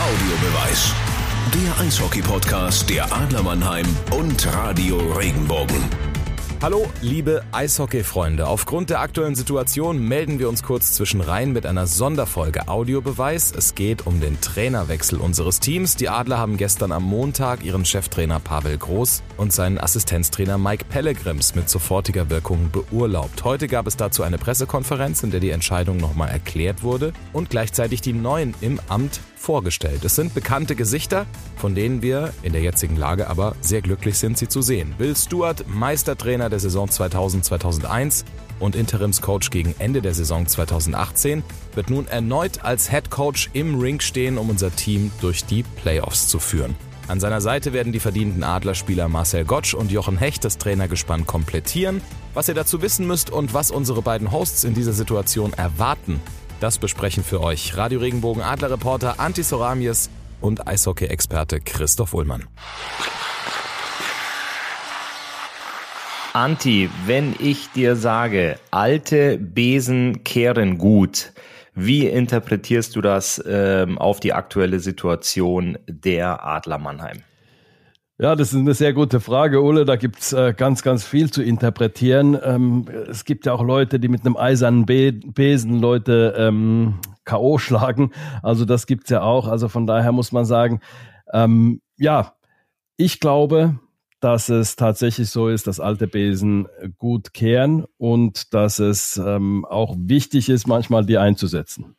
Audiobeweis. 0.00 0.94
Der 1.52 1.84
Eishockey-Podcast 1.84 2.88
der 2.88 3.12
Adler 3.12 3.42
Mannheim 3.42 3.84
und 4.18 4.46
Radio 4.46 4.96
Regenbogen. 4.96 5.76
Hallo, 6.62 6.86
liebe 7.02 7.44
Eishockey-Freunde. 7.52 8.46
Aufgrund 8.46 8.88
der 8.88 9.00
aktuellen 9.00 9.34
Situation 9.34 9.98
melden 10.08 10.38
wir 10.38 10.48
uns 10.48 10.62
kurz 10.62 10.94
zwischen 10.94 11.20
rein 11.20 11.52
mit 11.52 11.66
einer 11.66 11.86
Sonderfolge 11.86 12.68
Audiobeweis. 12.68 13.52
Es 13.52 13.74
geht 13.74 14.06
um 14.06 14.20
den 14.20 14.40
Trainerwechsel 14.40 15.18
unseres 15.18 15.60
Teams. 15.60 15.96
Die 15.96 16.08
Adler 16.08 16.38
haben 16.38 16.56
gestern 16.56 16.92
am 16.92 17.02
Montag 17.02 17.62
ihren 17.62 17.84
Cheftrainer 17.84 18.40
Pavel 18.40 18.78
Groß 18.78 19.22
und 19.36 19.52
seinen 19.52 19.78
Assistenztrainer 19.78 20.56
Mike 20.56 20.86
Pellegrims 20.88 21.54
mit 21.54 21.68
sofortiger 21.68 22.30
Wirkung 22.30 22.70
beurlaubt. 22.70 23.44
Heute 23.44 23.68
gab 23.68 23.86
es 23.86 23.98
dazu 23.98 24.22
eine 24.22 24.38
Pressekonferenz, 24.38 25.22
in 25.22 25.30
der 25.30 25.40
die 25.40 25.50
Entscheidung 25.50 25.98
nochmal 25.98 26.30
erklärt 26.30 26.82
wurde 26.82 27.12
und 27.34 27.50
gleichzeitig 27.50 28.00
die 28.00 28.14
Neuen 28.14 28.54
im 28.62 28.80
Amt 28.88 29.20
vorgestellt. 29.40 30.04
Es 30.04 30.14
sind 30.14 30.34
bekannte 30.34 30.76
Gesichter, 30.76 31.26
von 31.56 31.74
denen 31.74 32.02
wir 32.02 32.32
in 32.42 32.52
der 32.52 32.62
jetzigen 32.62 32.96
Lage 32.96 33.28
aber 33.28 33.56
sehr 33.60 33.80
glücklich 33.80 34.18
sind, 34.18 34.38
sie 34.38 34.48
zu 34.48 34.62
sehen. 34.62 34.94
Bill 34.98 35.16
Stewart, 35.16 35.64
Meistertrainer 35.66 36.50
der 36.50 36.60
Saison 36.60 36.88
2000-2001 36.88 38.24
und 38.60 38.76
Interimscoach 38.76 39.50
gegen 39.50 39.74
Ende 39.78 40.02
der 40.02 40.14
Saison 40.14 40.46
2018, 40.46 41.42
wird 41.74 41.90
nun 41.90 42.06
erneut 42.06 42.62
als 42.62 42.90
Head 42.90 43.10
Coach 43.10 43.50
im 43.54 43.80
Ring 43.80 44.00
stehen, 44.00 44.38
um 44.38 44.50
unser 44.50 44.74
Team 44.74 45.10
durch 45.20 45.44
die 45.44 45.62
Playoffs 45.62 46.28
zu 46.28 46.38
führen. 46.38 46.76
An 47.08 47.18
seiner 47.18 47.40
Seite 47.40 47.72
werden 47.72 47.92
die 47.92 47.98
verdienten 47.98 48.44
Adlerspieler 48.44 49.08
Marcel 49.08 49.44
Gottsch 49.44 49.74
und 49.74 49.90
Jochen 49.90 50.16
Hecht 50.16 50.44
das 50.44 50.58
Trainergespann 50.58 51.26
komplettieren. 51.26 52.02
Was 52.34 52.46
ihr 52.46 52.54
dazu 52.54 52.82
wissen 52.82 53.04
müsst 53.04 53.30
und 53.30 53.52
was 53.52 53.72
unsere 53.72 54.00
beiden 54.00 54.30
Hosts 54.30 54.62
in 54.62 54.74
dieser 54.74 54.92
Situation 54.92 55.52
erwarten, 55.52 56.20
das 56.60 56.78
besprechen 56.78 57.24
für 57.24 57.40
euch 57.42 57.76
Radio 57.76 58.00
Regenbogen 58.00 58.42
Adlerreporter 58.42 59.18
Anti 59.18 59.42
Soramies 59.42 60.10
und 60.40 60.66
Eishockey-Experte 60.66 61.60
Christoph 61.60 62.14
Ullmann. 62.14 62.46
Anti, 66.32 66.88
wenn 67.06 67.34
ich 67.38 67.70
dir 67.72 67.96
sage, 67.96 68.58
alte 68.70 69.36
Besen 69.38 70.22
kehren 70.22 70.78
gut, 70.78 71.32
wie 71.74 72.06
interpretierst 72.06 72.94
du 72.94 73.00
das 73.00 73.42
ähm, 73.46 73.98
auf 73.98 74.20
die 74.20 74.32
aktuelle 74.32 74.78
Situation 74.78 75.78
der 75.88 76.44
Adler 76.44 76.78
Mannheim? 76.78 77.22
Ja, 78.20 78.36
das 78.36 78.52
ist 78.52 78.58
eine 78.58 78.74
sehr 78.74 78.92
gute 78.92 79.18
Frage, 79.18 79.62
Ole. 79.62 79.86
Da 79.86 79.96
gibt's 79.96 80.34
äh, 80.34 80.52
ganz, 80.54 80.82
ganz 80.82 81.04
viel 81.04 81.30
zu 81.30 81.42
interpretieren. 81.42 82.38
Ähm, 82.44 82.84
es 83.08 83.24
gibt 83.24 83.46
ja 83.46 83.54
auch 83.54 83.62
Leute, 83.62 83.98
die 83.98 84.08
mit 84.08 84.26
einem 84.26 84.36
eisernen 84.36 84.84
Be 84.84 85.12
Besen 85.12 85.80
Leute 85.80 86.34
ähm, 86.36 86.98
K.O. 87.24 87.56
schlagen. 87.56 88.12
Also 88.42 88.66
das 88.66 88.86
gibt's 88.86 89.08
ja 89.08 89.22
auch. 89.22 89.48
Also 89.48 89.68
von 89.68 89.86
daher 89.86 90.12
muss 90.12 90.32
man 90.32 90.44
sagen, 90.44 90.80
ähm, 91.32 91.80
ja, 91.96 92.34
ich 92.98 93.20
glaube, 93.20 93.78
dass 94.20 94.50
es 94.50 94.76
tatsächlich 94.76 95.30
so 95.30 95.48
ist, 95.48 95.66
dass 95.66 95.80
alte 95.80 96.06
Besen 96.06 96.68
gut 96.98 97.32
kehren 97.32 97.86
und 97.96 98.52
dass 98.52 98.80
es 98.80 99.16
ähm, 99.16 99.64
auch 99.64 99.96
wichtig 99.98 100.50
ist, 100.50 100.66
manchmal 100.66 101.06
die 101.06 101.16
einzusetzen. 101.16 101.96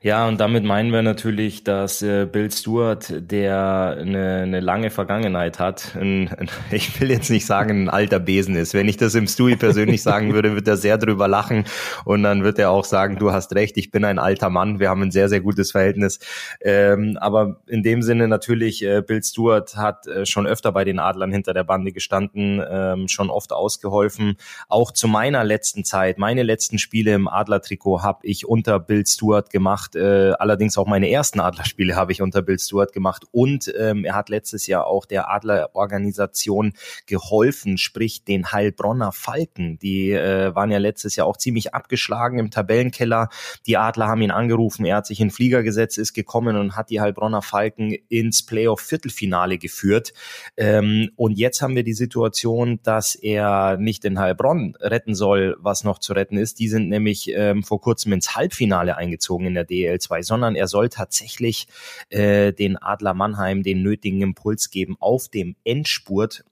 Ja, 0.00 0.28
und 0.28 0.38
damit 0.38 0.62
meinen 0.62 0.92
wir 0.92 1.02
natürlich, 1.02 1.64
dass 1.64 2.02
äh, 2.02 2.24
Bill 2.24 2.52
Stewart, 2.52 3.12
der 3.18 3.96
eine, 3.98 4.42
eine 4.42 4.60
lange 4.60 4.90
Vergangenheit 4.90 5.58
hat, 5.58 5.96
ein, 5.96 6.28
ein, 6.28 6.48
ich 6.70 7.00
will 7.00 7.10
jetzt 7.10 7.30
nicht 7.30 7.46
sagen, 7.46 7.84
ein 7.84 7.88
alter 7.88 8.20
Besen 8.20 8.54
ist. 8.54 8.74
Wenn 8.74 8.86
ich 8.86 8.96
das 8.96 9.16
im 9.16 9.26
Stewie 9.26 9.56
persönlich 9.56 10.02
sagen 10.02 10.34
würde, 10.34 10.54
wird 10.54 10.68
er 10.68 10.76
sehr 10.76 10.98
drüber 10.98 11.26
lachen 11.26 11.64
und 12.04 12.22
dann 12.22 12.44
wird 12.44 12.60
er 12.60 12.70
auch 12.70 12.84
sagen, 12.84 13.18
du 13.18 13.32
hast 13.32 13.52
recht, 13.56 13.76
ich 13.76 13.90
bin 13.90 14.04
ein 14.04 14.20
alter 14.20 14.50
Mann, 14.50 14.78
wir 14.78 14.88
haben 14.88 15.02
ein 15.02 15.10
sehr, 15.10 15.28
sehr 15.28 15.40
gutes 15.40 15.72
Verhältnis. 15.72 16.20
Ähm, 16.60 17.18
aber 17.20 17.60
in 17.66 17.82
dem 17.82 18.02
Sinne 18.02 18.28
natürlich, 18.28 18.84
äh, 18.84 19.02
Bill 19.04 19.24
Stewart 19.24 19.76
hat 19.76 20.06
äh, 20.06 20.24
schon 20.26 20.46
öfter 20.46 20.70
bei 20.70 20.84
den 20.84 21.00
Adlern 21.00 21.32
hinter 21.32 21.54
der 21.54 21.64
Bande 21.64 21.90
gestanden, 21.90 22.62
ähm, 22.70 23.08
schon 23.08 23.30
oft 23.30 23.52
ausgeholfen. 23.52 24.36
Auch 24.68 24.92
zu 24.92 25.08
meiner 25.08 25.42
letzten 25.42 25.82
Zeit, 25.82 26.18
meine 26.18 26.44
letzten 26.44 26.78
Spiele 26.78 27.14
im 27.14 27.26
Adlertrikot 27.26 28.04
habe 28.04 28.20
ich 28.22 28.46
unter 28.46 28.78
Bill 28.78 29.04
Stewart 29.04 29.50
gemacht 29.50 29.87
gemacht. 29.92 29.96
Äh, 29.96 30.32
allerdings 30.38 30.78
auch 30.78 30.86
meine 30.86 31.10
ersten 31.10 31.40
Adlerspiele 31.40 31.96
habe 31.96 32.12
ich 32.12 32.22
unter 32.22 32.42
Bill 32.42 32.58
Stewart 32.58 32.92
gemacht. 32.92 33.24
Und 33.30 33.72
ähm, 33.78 34.04
er 34.04 34.14
hat 34.14 34.28
letztes 34.28 34.66
Jahr 34.66 34.86
auch 34.86 35.06
der 35.06 35.30
Adlerorganisation 35.30 36.72
geholfen, 37.06 37.78
sprich 37.78 38.24
den 38.24 38.52
Heilbronner 38.52 39.12
Falken. 39.12 39.78
Die 39.78 40.12
äh, 40.12 40.54
waren 40.54 40.70
ja 40.70 40.78
letztes 40.78 41.16
Jahr 41.16 41.26
auch 41.26 41.36
ziemlich 41.36 41.74
abgeschlagen 41.74 42.38
im 42.38 42.50
Tabellenkeller. 42.50 43.28
Die 43.66 43.76
Adler 43.76 44.08
haben 44.08 44.22
ihn 44.22 44.30
angerufen, 44.30 44.84
er 44.84 44.96
hat 44.96 45.06
sich 45.06 45.20
in 45.20 45.30
Flieger 45.30 45.62
gesetzt, 45.62 45.98
ist 45.98 46.14
gekommen 46.14 46.56
und 46.56 46.76
hat 46.76 46.90
die 46.90 47.00
Heilbronner 47.00 47.42
Falken 47.42 47.92
ins 48.08 48.44
Playoff-Viertelfinale 48.44 49.58
geführt. 49.58 50.12
Ähm, 50.56 51.10
und 51.16 51.38
jetzt 51.38 51.62
haben 51.62 51.76
wir 51.76 51.84
die 51.84 51.92
Situation, 51.92 52.80
dass 52.82 53.14
er 53.14 53.76
nicht 53.76 54.04
den 54.04 54.18
Heilbronn 54.18 54.76
retten 54.80 55.14
soll, 55.14 55.56
was 55.60 55.84
noch 55.84 55.98
zu 55.98 56.12
retten 56.12 56.36
ist. 56.36 56.58
Die 56.58 56.68
sind 56.68 56.88
nämlich 56.88 57.30
ähm, 57.34 57.62
vor 57.62 57.80
kurzem 57.80 58.12
ins 58.12 58.34
Halbfinale 58.34 58.96
eingezogen 58.96 59.46
in 59.46 59.54
der 59.54 59.64
DL 59.64 59.77
DL2, 59.78 60.22
sondern 60.22 60.54
er 60.56 60.68
soll 60.68 60.88
tatsächlich 60.88 61.68
äh, 62.10 62.52
den 62.52 62.76
Adler 62.76 63.14
Mannheim 63.14 63.62
den 63.62 63.82
nötigen 63.82 64.22
Impuls 64.22 64.70
geben 64.70 64.96
auf 65.00 65.28
dem 65.28 65.56
Endspurt 65.64 66.44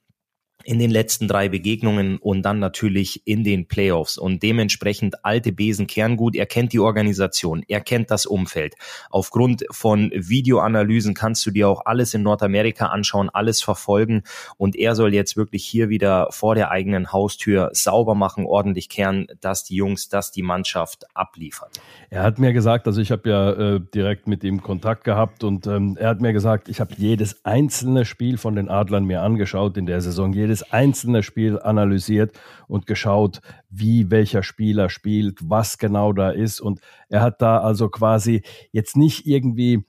in 0.67 0.81
den 0.81 0.91
letzten 0.91 1.29
drei 1.29 1.49
Begegnungen 1.49 2.19
und 2.19 2.43
dann 2.43 2.59
natürlich 2.59 3.23
in 3.25 3.45
den 3.45 3.69
Playoffs. 3.69 4.19
Und 4.19 4.43
dementsprechend 4.43 5.25
alte 5.25 5.53
Besen 5.53 5.87
Kerngut. 5.87 6.35
Er 6.35 6.47
kennt 6.47 6.73
die 6.73 6.81
Organisation, 6.81 7.63
er 7.69 7.81
kennt 7.81 8.11
das 8.11 8.27
Umfeld. 8.27 8.75
Aufgrund 9.11 9.65
von 9.71 10.11
Videoanalysen 10.13 11.15
kannst 11.15 11.47
du 11.47 11.53
dir 11.53 11.69
auch 11.69 11.87
alles 11.87 12.15
in 12.15 12.23
Nordamerika 12.23 12.87
anschauen, 12.87 13.31
alles 13.31 13.63
verfolgen. 13.63 14.25
Und 14.57 14.75
er 14.75 14.97
soll 14.97 15.15
jetzt 15.15 15.37
wirklich 15.37 15.65
hier 15.65 15.89
wieder 15.89 16.29
vor 16.31 16.57
der 16.57 16.71
eigenen 16.73 17.13
Haustür 17.13 17.71
sauber 17.73 18.17
machen, 18.17 18.45
ordentlich 18.45 18.89
kehren, 18.89 19.29
dass 19.41 19.63
die 19.63 19.77
Jungs, 19.77 20.09
dass 20.09 20.33
die 20.33 20.43
Mannschaft 20.43 21.05
abliefert. 21.15 21.81
Er 22.11 22.25
hat 22.25 22.39
mir 22.39 22.53
gesagt, 22.53 22.87
also 22.89 23.01
ich 23.01 23.13
habe 23.13 23.29
ja 23.29 23.53
äh, 23.53 23.81
direkt 23.95 24.27
mit 24.27 24.43
ihm 24.43 24.63
Kontakt 24.63 25.05
gehabt 25.05 25.45
und 25.45 25.67
ähm, 25.67 25.97
er 25.99 26.09
hat 26.09 26.21
mir 26.21 26.33
gesagt, 26.33 26.69
ich 26.69 26.81
habe 26.81 26.93
jedes 26.97 27.45
einzelne 27.45 28.05
Spiel 28.05 28.37
von 28.37 28.57
den 28.57 28.69
Adlern 28.69 29.05
mir 29.05 29.23
angeschaut 29.23 29.77
in 29.77 29.87
der 29.87 30.01
Saison, 30.01 30.33
jedes 30.33 30.56
jedes 30.57 30.73
einzelne 30.73 31.23
Spiel 31.23 31.59
analysiert 31.61 32.39
und 32.69 32.87
geschaut, 32.87 33.41
wie 33.69 34.11
welcher 34.11 34.43
Spieler 34.43 34.89
spielt, 34.89 35.39
was 35.43 35.79
genau 35.79 36.13
da 36.13 36.31
ist. 36.31 36.61
Und 36.61 36.81
er 37.09 37.21
hat 37.23 37.43
da 37.43 37.59
also 37.59 37.89
quasi 37.89 38.43
jetzt 38.73 38.97
nicht 38.97 39.27
irgendwie 39.27 39.85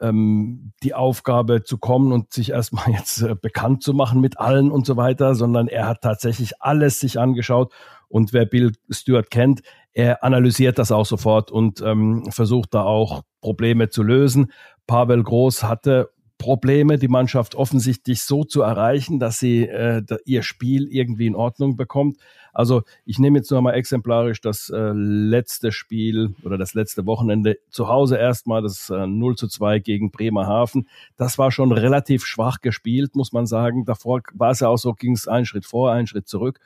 ähm, 0.00 0.72
die 0.82 0.94
Aufgabe 0.94 1.62
zu 1.62 1.78
kommen 1.78 2.12
und 2.12 2.32
sich 2.32 2.50
erstmal 2.50 2.90
jetzt 2.92 3.22
äh, 3.22 3.34
bekannt 3.40 3.82
zu 3.82 3.94
machen 3.94 4.20
mit 4.20 4.38
allen 4.38 4.70
und 4.70 4.86
so 4.86 4.96
weiter, 4.96 5.34
sondern 5.34 5.68
er 5.68 5.86
hat 5.86 6.02
tatsächlich 6.02 6.60
alles 6.60 7.00
sich 7.00 7.18
angeschaut. 7.18 7.72
Und 8.08 8.32
wer 8.32 8.46
Bill 8.46 8.72
Stewart 8.90 9.30
kennt, 9.30 9.62
er 9.92 10.24
analysiert 10.24 10.78
das 10.78 10.90
auch 10.90 11.06
sofort 11.06 11.50
und 11.50 11.80
ähm, 11.80 12.24
versucht 12.30 12.74
da 12.74 12.82
auch 12.82 13.22
Probleme 13.40 13.88
zu 13.88 14.02
lösen. 14.02 14.52
Pavel 14.86 15.22
Groß 15.22 15.62
hatte 15.62 16.10
Probleme, 16.40 16.96
die 16.96 17.08
Mannschaft 17.08 17.54
offensichtlich 17.54 18.22
so 18.22 18.44
zu 18.44 18.62
erreichen, 18.62 19.20
dass 19.20 19.38
sie 19.38 19.64
äh, 19.68 20.02
ihr 20.24 20.42
Spiel 20.42 20.88
irgendwie 20.88 21.26
in 21.26 21.36
Ordnung 21.36 21.76
bekommt. 21.76 22.16
Also 22.54 22.82
ich 23.04 23.18
nehme 23.18 23.38
jetzt 23.38 23.50
nur 23.50 23.60
mal 23.60 23.74
exemplarisch 23.74 24.40
das 24.40 24.70
äh, 24.70 24.92
letzte 24.94 25.70
Spiel 25.70 26.34
oder 26.42 26.56
das 26.56 26.72
letzte 26.72 27.04
Wochenende 27.04 27.58
zu 27.68 27.88
Hause 27.88 28.16
erstmal, 28.16 28.62
das 28.62 28.88
äh, 28.88 29.06
0 29.06 29.36
zu 29.36 29.48
2 29.48 29.80
gegen 29.80 30.10
Bremerhaven. 30.10 30.88
Das 31.18 31.36
war 31.36 31.52
schon 31.52 31.72
relativ 31.72 32.24
schwach 32.24 32.62
gespielt, 32.62 33.14
muss 33.14 33.32
man 33.32 33.46
sagen. 33.46 33.84
Davor 33.84 34.22
war 34.32 34.52
es 34.52 34.60
ja 34.60 34.68
auch 34.68 34.78
so, 34.78 34.94
ging 34.94 35.12
es 35.12 35.28
einen 35.28 35.44
Schritt 35.44 35.66
vor, 35.66 35.92
einen 35.92 36.06
Schritt 36.06 36.26
zurück. 36.26 36.58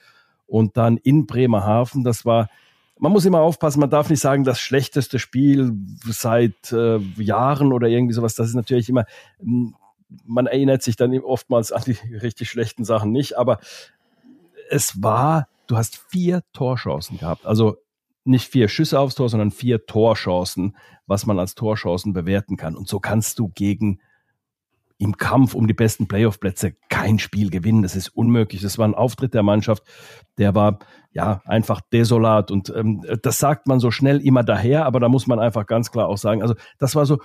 Und 0.47 0.77
dann 0.77 0.99
in 0.99 1.27
Bremerhaven, 1.27 2.05
das 2.05 2.25
war 2.25 2.49
man 2.99 3.13
muss 3.13 3.25
immer 3.25 3.41
aufpassen, 3.41 3.81
man 3.81 3.91
darf 3.91 4.09
nicht 4.09 4.21
sagen, 4.21 4.45
das 4.45 4.61
schlechteste 4.61 5.19
Spiel 5.19 5.73
seit 6.05 6.73
äh, 6.73 6.99
Jahren 7.17 7.73
oder 7.73 7.89
irgendwie 7.89 8.15
sowas. 8.15 8.35
Das 8.35 8.49
ist 8.49 8.55
natürlich 8.55 8.89
immer, 8.89 9.05
hm, 9.41 9.75
man 10.25 10.47
erinnert 10.47 10.83
sich 10.83 10.97
dann 10.97 11.19
oftmals 11.21 11.73
an 11.73 11.83
die 11.87 11.93
richtig 12.23 12.51
schlechten 12.51 12.85
Sachen 12.85 13.11
nicht, 13.11 13.37
aber 13.37 13.59
es 14.71 15.03
war, 15.03 15.49
du 15.67 15.77
hast 15.77 15.97
vier 16.09 16.43
Torchancen 16.53 17.19
gehabt. 17.19 17.47
Also 17.47 17.77
nicht 18.25 18.49
vier 18.49 18.69
Schüsse 18.69 18.99
aufs 18.99 19.15
Tor, 19.15 19.29
sondern 19.29 19.51
vier 19.51 19.85
Torchancen, 19.87 20.77
was 21.07 21.27
man 21.27 21.39
als 21.39 21.55
Torchancen 21.55 22.13
bewerten 22.13 22.57
kann. 22.57 22.75
Und 22.75 22.89
so 22.89 23.01
kannst 23.01 23.39
du 23.39 23.49
gegen 23.49 24.01
im 24.99 25.17
Kampf 25.17 25.55
um 25.55 25.67
die 25.67 25.75
besten 25.75 26.07
Playoff-Plätze 26.07 26.77
kein 26.89 27.19
Spiel 27.19 27.51
gewinnen. 27.51 27.83
Das 27.83 27.97
ist 27.97 28.09
unmöglich. 28.09 28.63
Das 28.63 28.79
war 28.79 28.87
ein 28.87 28.95
Auftritt 28.95 29.35
der 29.35 29.43
Mannschaft, 29.43 29.83
der 30.39 30.55
war 30.55 30.79
ja 31.11 31.43
einfach 31.45 31.81
desolat. 31.93 32.51
Und 32.51 32.73
ähm, 32.75 33.05
das 33.23 33.39
sagt 33.39 33.67
man 33.67 33.81
so 33.81 33.91
schnell 33.91 34.21
immer 34.21 34.43
daher, 34.43 34.87
aber 34.87 35.01
da 35.01 35.09
muss 35.09 35.27
man 35.27 35.39
einfach 35.41 35.67
ganz 35.67 35.91
klar 35.91 36.09
auch 36.09 36.19
sagen, 36.19 36.43
also 36.43 36.55
das 36.79 36.95
war 36.95 37.07
so 37.07 37.19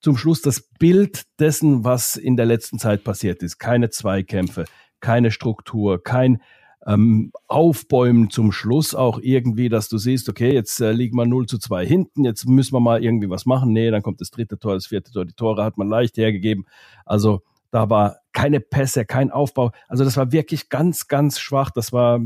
zum 0.00 0.16
Schluss 0.16 0.42
das 0.42 0.60
Bild 0.78 1.24
dessen, 1.40 1.84
was 1.84 2.16
in 2.16 2.36
der 2.36 2.46
letzten 2.46 2.78
Zeit 2.78 3.02
passiert 3.02 3.42
ist. 3.42 3.58
Keine 3.58 3.90
Zweikämpfe, 3.90 4.64
keine 5.00 5.30
Struktur, 5.30 6.02
kein 6.02 6.40
ähm, 6.86 7.32
aufbäumen 7.48 8.30
zum 8.30 8.52
Schluss 8.52 8.94
auch 8.94 9.18
irgendwie, 9.20 9.68
dass 9.68 9.88
du 9.88 9.98
siehst, 9.98 10.28
okay, 10.28 10.52
jetzt 10.52 10.80
äh, 10.80 10.92
liegen 10.92 11.16
wir 11.16 11.26
0 11.26 11.46
zu 11.46 11.58
2 11.58 11.84
hinten, 11.84 12.24
jetzt 12.24 12.48
müssen 12.48 12.74
wir 12.74 12.80
mal 12.80 13.02
irgendwie 13.02 13.28
was 13.28 13.44
machen. 13.44 13.72
Nee, 13.72 13.90
dann 13.90 14.02
kommt 14.02 14.20
das 14.20 14.30
dritte 14.30 14.58
Tor, 14.58 14.74
das 14.74 14.86
vierte 14.86 15.10
Tor, 15.10 15.24
die 15.24 15.34
Tore 15.34 15.64
hat 15.64 15.78
man 15.78 15.88
leicht 15.88 16.16
hergegeben. 16.16 16.66
Also 17.04 17.42
da 17.72 17.90
war 17.90 18.18
keine 18.32 18.60
Pässe, 18.60 19.04
kein 19.04 19.30
Aufbau. 19.30 19.72
Also 19.88 20.04
das 20.04 20.16
war 20.16 20.30
wirklich 20.30 20.68
ganz, 20.68 21.08
ganz 21.08 21.40
schwach. 21.40 21.70
Das 21.70 21.92
war, 21.92 22.20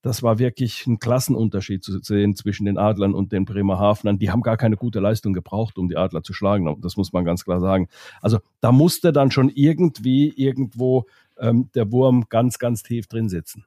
das 0.00 0.22
war 0.22 0.38
wirklich 0.38 0.86
ein 0.86 0.98
Klassenunterschied 0.98 1.84
zu 1.84 1.98
sehen 2.00 2.34
zwischen 2.34 2.64
den 2.64 2.78
Adlern 2.78 3.14
und 3.14 3.30
den 3.30 3.44
Bremerhavenern. 3.44 4.18
Die 4.18 4.30
haben 4.30 4.40
gar 4.40 4.56
keine 4.56 4.76
gute 4.76 5.00
Leistung 5.00 5.34
gebraucht, 5.34 5.76
um 5.76 5.88
die 5.88 5.98
Adler 5.98 6.22
zu 6.22 6.32
schlagen. 6.32 6.80
Das 6.80 6.96
muss 6.96 7.12
man 7.12 7.26
ganz 7.26 7.44
klar 7.44 7.60
sagen. 7.60 7.88
Also 8.22 8.38
da 8.60 8.72
musste 8.72 9.12
dann 9.12 9.30
schon 9.30 9.50
irgendwie 9.50 10.32
irgendwo 10.34 11.04
ähm, 11.38 11.68
der 11.74 11.92
Wurm 11.92 12.24
ganz, 12.30 12.58
ganz 12.58 12.82
tief 12.82 13.06
drin 13.06 13.28
sitzen. 13.28 13.66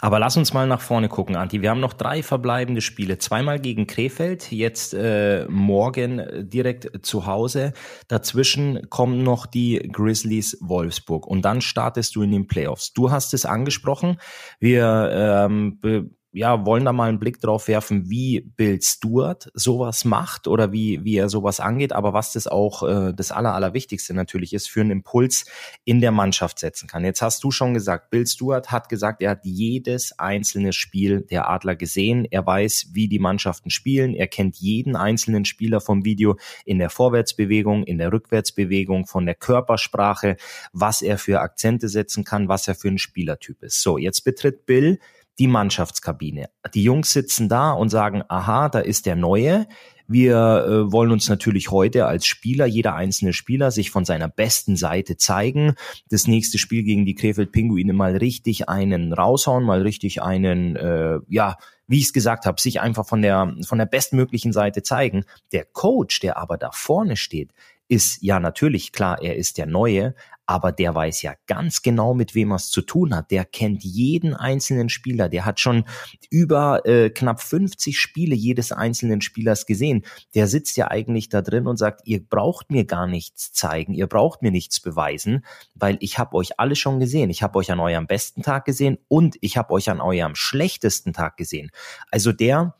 Aber 0.00 0.18
lass 0.18 0.36
uns 0.36 0.52
mal 0.52 0.66
nach 0.66 0.80
vorne 0.80 1.08
gucken, 1.08 1.36
Anti. 1.36 1.62
Wir 1.62 1.70
haben 1.70 1.80
noch 1.80 1.92
drei 1.92 2.22
verbleibende 2.22 2.80
Spiele. 2.80 3.18
Zweimal 3.18 3.60
gegen 3.60 3.86
Krefeld, 3.86 4.50
jetzt 4.52 4.94
äh, 4.94 5.46
morgen 5.48 6.48
direkt 6.48 7.04
zu 7.06 7.26
Hause. 7.26 7.72
Dazwischen 8.08 8.88
kommen 8.90 9.22
noch 9.22 9.46
die 9.46 9.88
Grizzlies 9.92 10.58
Wolfsburg. 10.60 11.26
Und 11.26 11.42
dann 11.42 11.60
startest 11.60 12.16
du 12.16 12.22
in 12.22 12.32
den 12.32 12.46
Playoffs. 12.46 12.92
Du 12.92 13.10
hast 13.10 13.34
es 13.34 13.44
angesprochen. 13.44 14.18
Wir 14.60 15.10
ähm, 15.12 16.10
ja, 16.32 16.66
wollen 16.66 16.84
da 16.84 16.92
mal 16.92 17.08
einen 17.08 17.18
Blick 17.18 17.40
drauf 17.40 17.68
werfen, 17.68 18.10
wie 18.10 18.40
Bill 18.40 18.80
Stewart 18.82 19.50
sowas 19.54 20.04
macht 20.04 20.46
oder 20.46 20.72
wie, 20.72 21.02
wie 21.02 21.16
er 21.16 21.30
sowas 21.30 21.58
angeht, 21.58 21.92
aber 21.92 22.12
was 22.12 22.32
das 22.32 22.46
auch 22.46 22.82
äh, 22.82 23.14
das 23.14 23.32
Aller, 23.32 23.54
Allerwichtigste 23.54 24.12
natürlich 24.12 24.52
ist, 24.52 24.68
für 24.68 24.82
einen 24.82 24.90
Impuls 24.90 25.46
in 25.84 26.00
der 26.00 26.12
Mannschaft 26.12 26.58
setzen 26.58 26.86
kann. 26.86 27.04
Jetzt 27.04 27.22
hast 27.22 27.42
du 27.44 27.50
schon 27.50 27.72
gesagt, 27.72 28.10
Bill 28.10 28.26
Stewart 28.26 28.70
hat 28.70 28.90
gesagt, 28.90 29.22
er 29.22 29.30
hat 29.30 29.44
jedes 29.44 30.18
einzelne 30.18 30.74
Spiel 30.74 31.22
der 31.22 31.48
Adler 31.48 31.76
gesehen. 31.76 32.26
Er 32.30 32.46
weiß, 32.46 32.90
wie 32.92 33.08
die 33.08 33.18
Mannschaften 33.18 33.70
spielen. 33.70 34.14
Er 34.14 34.26
kennt 34.26 34.56
jeden 34.56 34.96
einzelnen 34.96 35.46
Spieler 35.46 35.80
vom 35.80 36.04
Video 36.04 36.36
in 36.66 36.78
der 36.78 36.90
Vorwärtsbewegung, 36.90 37.84
in 37.84 37.96
der 37.96 38.12
Rückwärtsbewegung, 38.12 39.06
von 39.06 39.24
der 39.24 39.34
Körpersprache, 39.34 40.36
was 40.74 41.00
er 41.00 41.16
für 41.16 41.40
Akzente 41.40 41.88
setzen 41.88 42.24
kann, 42.24 42.48
was 42.48 42.68
er 42.68 42.74
für 42.74 42.88
ein 42.88 42.98
Spielertyp 42.98 43.62
ist. 43.62 43.82
So, 43.82 43.96
jetzt 43.96 44.24
betritt 44.24 44.66
Bill 44.66 44.98
die 45.38 45.46
Mannschaftskabine. 45.46 46.50
Die 46.74 46.82
Jungs 46.82 47.12
sitzen 47.12 47.48
da 47.48 47.72
und 47.72 47.90
sagen, 47.90 48.22
aha, 48.28 48.68
da 48.68 48.80
ist 48.80 49.06
der 49.06 49.16
Neue. 49.16 49.66
Wir 50.10 50.36
äh, 50.66 50.90
wollen 50.92 51.12
uns 51.12 51.28
natürlich 51.28 51.70
heute 51.70 52.06
als 52.06 52.24
Spieler, 52.24 52.64
jeder 52.64 52.94
einzelne 52.94 53.34
Spieler, 53.34 53.70
sich 53.70 53.90
von 53.90 54.06
seiner 54.06 54.28
besten 54.28 54.74
Seite 54.76 55.18
zeigen. 55.18 55.74
Das 56.08 56.26
nächste 56.26 56.56
Spiel 56.56 56.82
gegen 56.82 57.04
die 57.04 57.14
Krefeld 57.14 57.52
Pinguine 57.52 57.92
mal 57.92 58.16
richtig 58.16 58.70
einen 58.70 59.12
raushauen, 59.12 59.64
mal 59.64 59.82
richtig 59.82 60.22
einen, 60.22 60.76
äh, 60.76 61.18
ja, 61.28 61.56
wie 61.86 61.98
ich 61.98 62.04
es 62.04 62.12
gesagt 62.14 62.46
habe, 62.46 62.58
sich 62.60 62.80
einfach 62.80 63.06
von 63.06 63.20
der 63.20 63.54
von 63.66 63.78
der 63.78 63.86
bestmöglichen 63.86 64.52
Seite 64.52 64.82
zeigen. 64.82 65.24
Der 65.52 65.66
Coach, 65.66 66.20
der 66.20 66.38
aber 66.38 66.56
da 66.56 66.70
vorne 66.72 67.16
steht, 67.16 67.50
ist 67.88 68.22
ja 68.22 68.40
natürlich 68.40 68.92
klar, 68.92 69.20
er 69.22 69.36
ist 69.36 69.58
der 69.58 69.66
Neue, 69.66 70.14
aber 70.48 70.72
der 70.72 70.94
weiß 70.94 71.20
ja 71.20 71.34
ganz 71.46 71.82
genau, 71.82 72.14
mit 72.14 72.34
wem 72.34 72.52
er 72.52 72.56
es 72.56 72.70
zu 72.70 72.80
tun 72.80 73.14
hat. 73.14 73.30
Der 73.30 73.44
kennt 73.44 73.84
jeden 73.84 74.32
einzelnen 74.32 74.88
Spieler. 74.88 75.28
Der 75.28 75.44
hat 75.44 75.60
schon 75.60 75.84
über 76.30 76.86
äh, 76.86 77.10
knapp 77.10 77.42
50 77.42 77.98
Spiele 77.98 78.34
jedes 78.34 78.72
einzelnen 78.72 79.20
Spielers 79.20 79.66
gesehen. 79.66 80.06
Der 80.34 80.46
sitzt 80.46 80.78
ja 80.78 80.90
eigentlich 80.90 81.28
da 81.28 81.42
drin 81.42 81.66
und 81.66 81.76
sagt, 81.76 82.00
ihr 82.06 82.26
braucht 82.26 82.70
mir 82.70 82.86
gar 82.86 83.06
nichts 83.06 83.52
zeigen, 83.52 83.92
ihr 83.92 84.06
braucht 84.06 84.40
mir 84.40 84.50
nichts 84.50 84.80
beweisen, 84.80 85.44
weil 85.74 85.98
ich 86.00 86.18
habe 86.18 86.34
euch 86.34 86.58
alle 86.58 86.76
schon 86.76 86.98
gesehen. 86.98 87.28
Ich 87.28 87.42
habe 87.42 87.58
euch 87.58 87.70
an 87.70 87.78
eurem 87.78 88.06
besten 88.06 88.42
Tag 88.42 88.64
gesehen 88.64 88.96
und 89.06 89.36
ich 89.42 89.58
habe 89.58 89.74
euch 89.74 89.90
an 89.90 90.00
eurem 90.00 90.34
schlechtesten 90.34 91.12
Tag 91.12 91.36
gesehen. 91.36 91.70
Also 92.10 92.32
der 92.32 92.74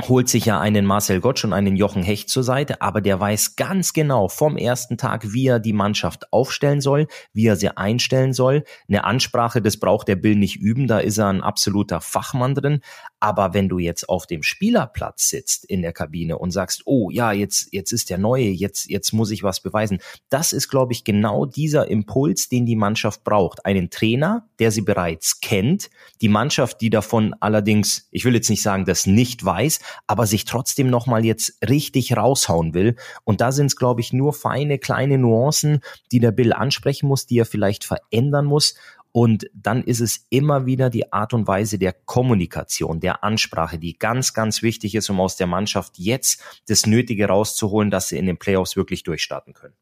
holt 0.00 0.28
sich 0.28 0.46
ja 0.46 0.60
einen 0.60 0.86
Marcel 0.86 1.20
Gottsch 1.20 1.44
und 1.44 1.52
einen 1.52 1.76
Jochen 1.76 2.02
Hecht 2.02 2.28
zur 2.28 2.42
Seite, 2.42 2.80
aber 2.80 3.00
der 3.00 3.20
weiß 3.20 3.56
ganz 3.56 3.92
genau 3.92 4.28
vom 4.28 4.56
ersten 4.56 4.96
Tag, 4.96 5.32
wie 5.32 5.46
er 5.46 5.60
die 5.60 5.74
Mannschaft 5.74 6.32
aufstellen 6.32 6.80
soll, 6.80 7.06
wie 7.32 7.46
er 7.46 7.56
sie 7.56 7.76
einstellen 7.76 8.32
soll. 8.32 8.64
Eine 8.88 9.04
Ansprache, 9.04 9.60
das 9.60 9.78
braucht 9.78 10.08
der 10.08 10.16
Bill 10.16 10.36
nicht 10.36 10.56
üben, 10.56 10.86
da 10.86 10.98
ist 10.98 11.18
er 11.18 11.28
ein 11.28 11.42
absoluter 11.42 12.00
Fachmann 12.00 12.54
drin. 12.54 12.80
Aber 13.22 13.54
wenn 13.54 13.68
du 13.68 13.78
jetzt 13.78 14.08
auf 14.08 14.26
dem 14.26 14.42
Spielerplatz 14.42 15.28
sitzt 15.28 15.64
in 15.64 15.80
der 15.80 15.92
Kabine 15.92 16.38
und 16.38 16.50
sagst, 16.50 16.82
oh 16.86 17.08
ja, 17.08 17.30
jetzt, 17.30 17.72
jetzt 17.72 17.92
ist 17.92 18.10
der 18.10 18.18
Neue, 18.18 18.48
jetzt, 18.48 18.90
jetzt 18.90 19.12
muss 19.12 19.30
ich 19.30 19.44
was 19.44 19.60
beweisen. 19.60 20.00
Das 20.28 20.52
ist, 20.52 20.68
glaube 20.68 20.92
ich, 20.92 21.04
genau 21.04 21.46
dieser 21.46 21.86
Impuls, 21.86 22.48
den 22.48 22.66
die 22.66 22.74
Mannschaft 22.74 23.22
braucht. 23.22 23.64
Einen 23.64 23.90
Trainer, 23.90 24.48
der 24.58 24.72
sie 24.72 24.80
bereits 24.80 25.38
kennt, 25.38 25.88
die 26.20 26.28
Mannschaft, 26.28 26.80
die 26.80 26.90
davon 26.90 27.32
allerdings, 27.38 28.08
ich 28.10 28.24
will 28.24 28.34
jetzt 28.34 28.50
nicht 28.50 28.62
sagen, 28.62 28.86
das 28.86 29.06
nicht 29.06 29.44
weiß, 29.44 29.78
aber 30.08 30.26
sich 30.26 30.44
trotzdem 30.44 30.90
nochmal 30.90 31.24
jetzt 31.24 31.58
richtig 31.64 32.16
raushauen 32.16 32.74
will. 32.74 32.96
Und 33.22 33.40
da 33.40 33.52
sind 33.52 33.66
es, 33.66 33.76
glaube 33.76 34.00
ich, 34.00 34.12
nur 34.12 34.32
feine 34.32 34.80
kleine 34.80 35.16
Nuancen, 35.16 35.78
die 36.10 36.18
der 36.18 36.32
Bill 36.32 36.52
ansprechen 36.52 37.06
muss, 37.06 37.26
die 37.26 37.38
er 37.38 37.46
vielleicht 37.46 37.84
verändern 37.84 38.46
muss. 38.46 38.74
Und 39.12 39.46
dann 39.54 39.84
ist 39.84 40.00
es 40.00 40.26
immer 40.30 40.64
wieder 40.64 40.88
die 40.88 41.12
Art 41.12 41.34
und 41.34 41.46
Weise 41.46 41.78
der 41.78 41.92
Kommunikation, 41.92 42.98
der 42.98 43.22
Ansprache, 43.22 43.78
die 43.78 43.98
ganz, 43.98 44.32
ganz 44.32 44.62
wichtig 44.62 44.94
ist, 44.94 45.10
um 45.10 45.20
aus 45.20 45.36
der 45.36 45.46
Mannschaft 45.46 45.98
jetzt 45.98 46.42
das 46.66 46.86
Nötige 46.86 47.26
rauszuholen, 47.26 47.90
dass 47.90 48.08
sie 48.08 48.16
in 48.16 48.26
den 48.26 48.38
Playoffs 48.38 48.74
wirklich 48.74 49.02
durchstarten 49.02 49.52
können. 49.52 49.74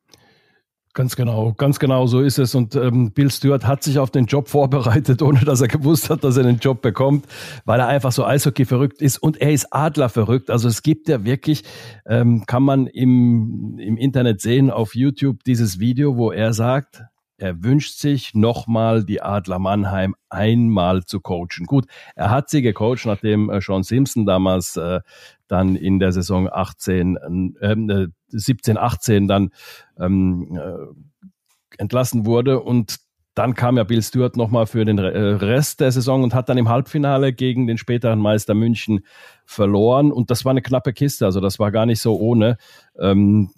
Ganz 0.93 1.15
genau, 1.15 1.53
ganz 1.53 1.79
genau 1.79 2.09
so 2.09 2.21
ist 2.21 2.41
es. 2.41 2.57
Und 2.57 2.75
ähm, 2.75 3.13
Bill 3.13 3.31
Stewart 3.31 3.65
hat 3.65 3.85
sich 3.85 4.01
auf 4.01 4.11
den 4.11 4.27
Job 4.27 4.49
vorbereitet, 4.49 5.23
ohne 5.23 5.39
dass 5.41 5.61
er 5.61 5.69
gewusst 5.69 6.11
hat, 6.11 6.25
dass 6.25 6.37
er 6.37 6.43
den 6.43 6.59
Job 6.59 6.83
bekommt, 6.83 7.27
weil 7.65 7.79
er 7.79 7.87
einfach 7.87 8.11
so 8.11 8.25
Eishockey 8.25 8.65
verrückt 8.65 9.01
ist 9.01 9.19
und 9.19 9.41
er 9.41 9.53
ist 9.53 9.73
Adler 9.73 10.09
verrückt. 10.09 10.51
Also 10.51 10.67
es 10.67 10.83
gibt 10.83 11.09
ja 11.09 11.25
wirklich, 11.25 11.63
ähm, 12.07 12.45
kann 12.45 12.65
man 12.65 12.89
im, 12.89 13.79
im 13.79 13.97
Internet 13.97 14.41
sehen, 14.41 14.69
auf 14.69 14.97
YouTube 14.97 15.45
dieses 15.45 15.79
Video, 15.79 16.17
wo 16.17 16.33
er 16.33 16.53
sagt, 16.53 17.05
er 17.41 17.65
wünscht 17.65 17.99
sich 17.99 18.35
nochmal 18.35 19.05
die 19.05 19.23
Adler 19.23 19.59
Mannheim 19.59 20.15
einmal 20.29 21.05
zu 21.05 21.21
coachen. 21.21 21.67
Gut, 21.67 21.87
er 22.15 22.31
hat 22.31 22.51
sie 22.51 22.61
gecoacht, 22.61 23.07
nachdem 23.07 23.51
äh, 23.51 23.61
Sean 23.61 23.83
Simpson 23.83 24.27
damals 24.27 24.77
äh, 24.77 25.01
dann 25.49 25.75
in 25.75 25.99
der 25.99 26.13
Saison 26.13 26.49
18, 26.51 27.57
äh, 27.61 28.07
17, 28.29 28.77
18 28.77 29.27
dann 29.27 29.51
ähm, 29.99 30.57
äh, 30.57 31.79
entlassen 31.79 32.27
wurde 32.27 32.61
und 32.61 32.99
dann 33.35 33.55
kam 33.55 33.77
ja 33.79 33.85
Bill 33.85 34.03
Stewart 34.03 34.37
nochmal 34.37 34.67
für 34.67 34.85
den 34.85 34.99
äh, 34.99 35.03
Rest 35.03 35.81
der 35.81 35.93
Saison 35.93 36.23
und 36.23 36.35
hat 36.35 36.49
dann 36.49 36.59
im 36.59 36.69
Halbfinale 36.69 37.33
gegen 37.33 37.67
den 37.67 37.79
späteren 37.79 38.19
Meister 38.19 38.55
München 38.55 39.01
verloren. 39.47 40.13
Und 40.13 40.31
das 40.31 40.45
war 40.45 40.51
eine 40.51 40.63
knappe 40.63 40.93
Kiste, 40.93 41.25
also 41.25 41.41
das 41.41 41.59
war 41.59 41.71
gar 41.71 41.87
nicht 41.87 42.01
so 42.01 42.19
ohne. 42.19 42.59
Ähm, 42.99 43.51